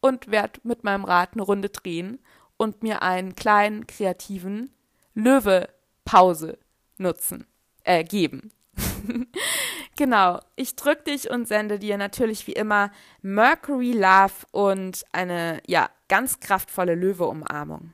[0.00, 2.18] und werde mit meinem Rad eine Runde drehen
[2.56, 4.70] und mir einen kleinen kreativen
[5.14, 6.58] Löwe-Pause
[6.98, 7.46] nutzen,
[7.84, 8.52] äh, geben.
[9.96, 12.90] genau, ich drücke dich und sende dir natürlich wie immer
[13.22, 17.92] Mercury Love und eine, ja, ganz kraftvolle Löwe-Umarmung.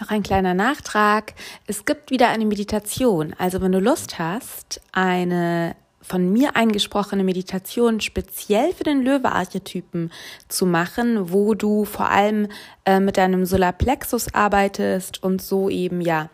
[0.00, 1.34] Noch ein kleiner Nachtrag.
[1.66, 3.34] Es gibt wieder eine Meditation.
[3.38, 10.10] Also wenn du Lust hast, eine von mir eingesprochene Meditation speziell für den Löwe-Archetypen
[10.48, 12.48] zu machen, wo du vor allem
[12.84, 16.28] äh, mit deinem Solarplexus arbeitest und so eben ja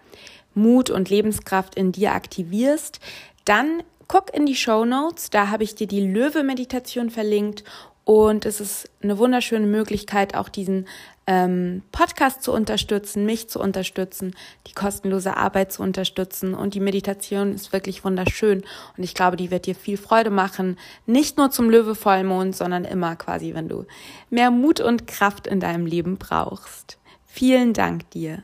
[0.54, 3.00] Mut und Lebenskraft in dir aktivierst,
[3.44, 7.64] dann guck in die Show Notes, da habe ich dir die Löwe-Meditation verlinkt
[8.08, 10.86] und es ist eine wunderschöne Möglichkeit, auch diesen
[11.26, 14.34] ähm, Podcast zu unterstützen, mich zu unterstützen,
[14.66, 16.54] die kostenlose Arbeit zu unterstützen.
[16.54, 18.64] Und die Meditation ist wirklich wunderschön.
[18.96, 20.78] Und ich glaube, die wird dir viel Freude machen.
[21.04, 23.84] Nicht nur zum Löwe-Vollmond, sondern immer quasi, wenn du
[24.30, 26.96] mehr Mut und Kraft in deinem Leben brauchst.
[27.26, 28.42] Vielen Dank dir.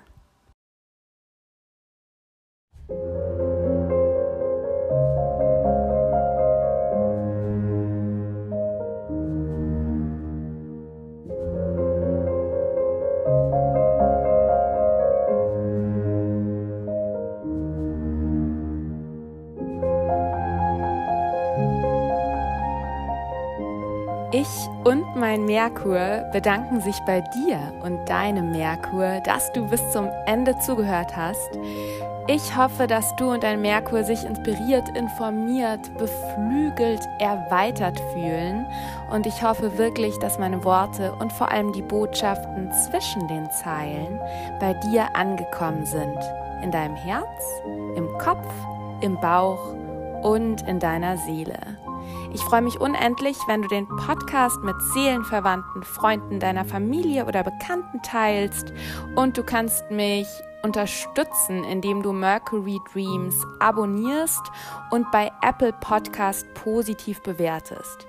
[2.86, 2.98] Ich
[24.84, 30.58] und mein Merkur bedanken sich bei dir und deinem Merkur, dass du bis zum Ende
[30.58, 31.50] zugehört hast.
[32.26, 38.64] Ich hoffe, dass du und dein Merkur sich inspiriert, informiert, beflügelt, erweitert fühlen.
[39.10, 44.18] Und ich hoffe wirklich, dass meine Worte und vor allem die Botschaften zwischen den Zeilen
[44.58, 46.18] bei dir angekommen sind.
[46.62, 47.42] In deinem Herz,
[47.94, 48.48] im Kopf,
[49.02, 49.74] im Bauch
[50.22, 51.58] und in deiner Seele.
[52.32, 58.00] Ich freue mich unendlich, wenn du den Podcast mit Seelenverwandten, Freunden deiner Familie oder Bekannten
[58.02, 58.72] teilst
[59.14, 60.26] und du kannst mich
[60.64, 64.42] unterstützen, indem du Mercury Dreams abonnierst
[64.90, 68.08] und bei Apple Podcast positiv bewertest.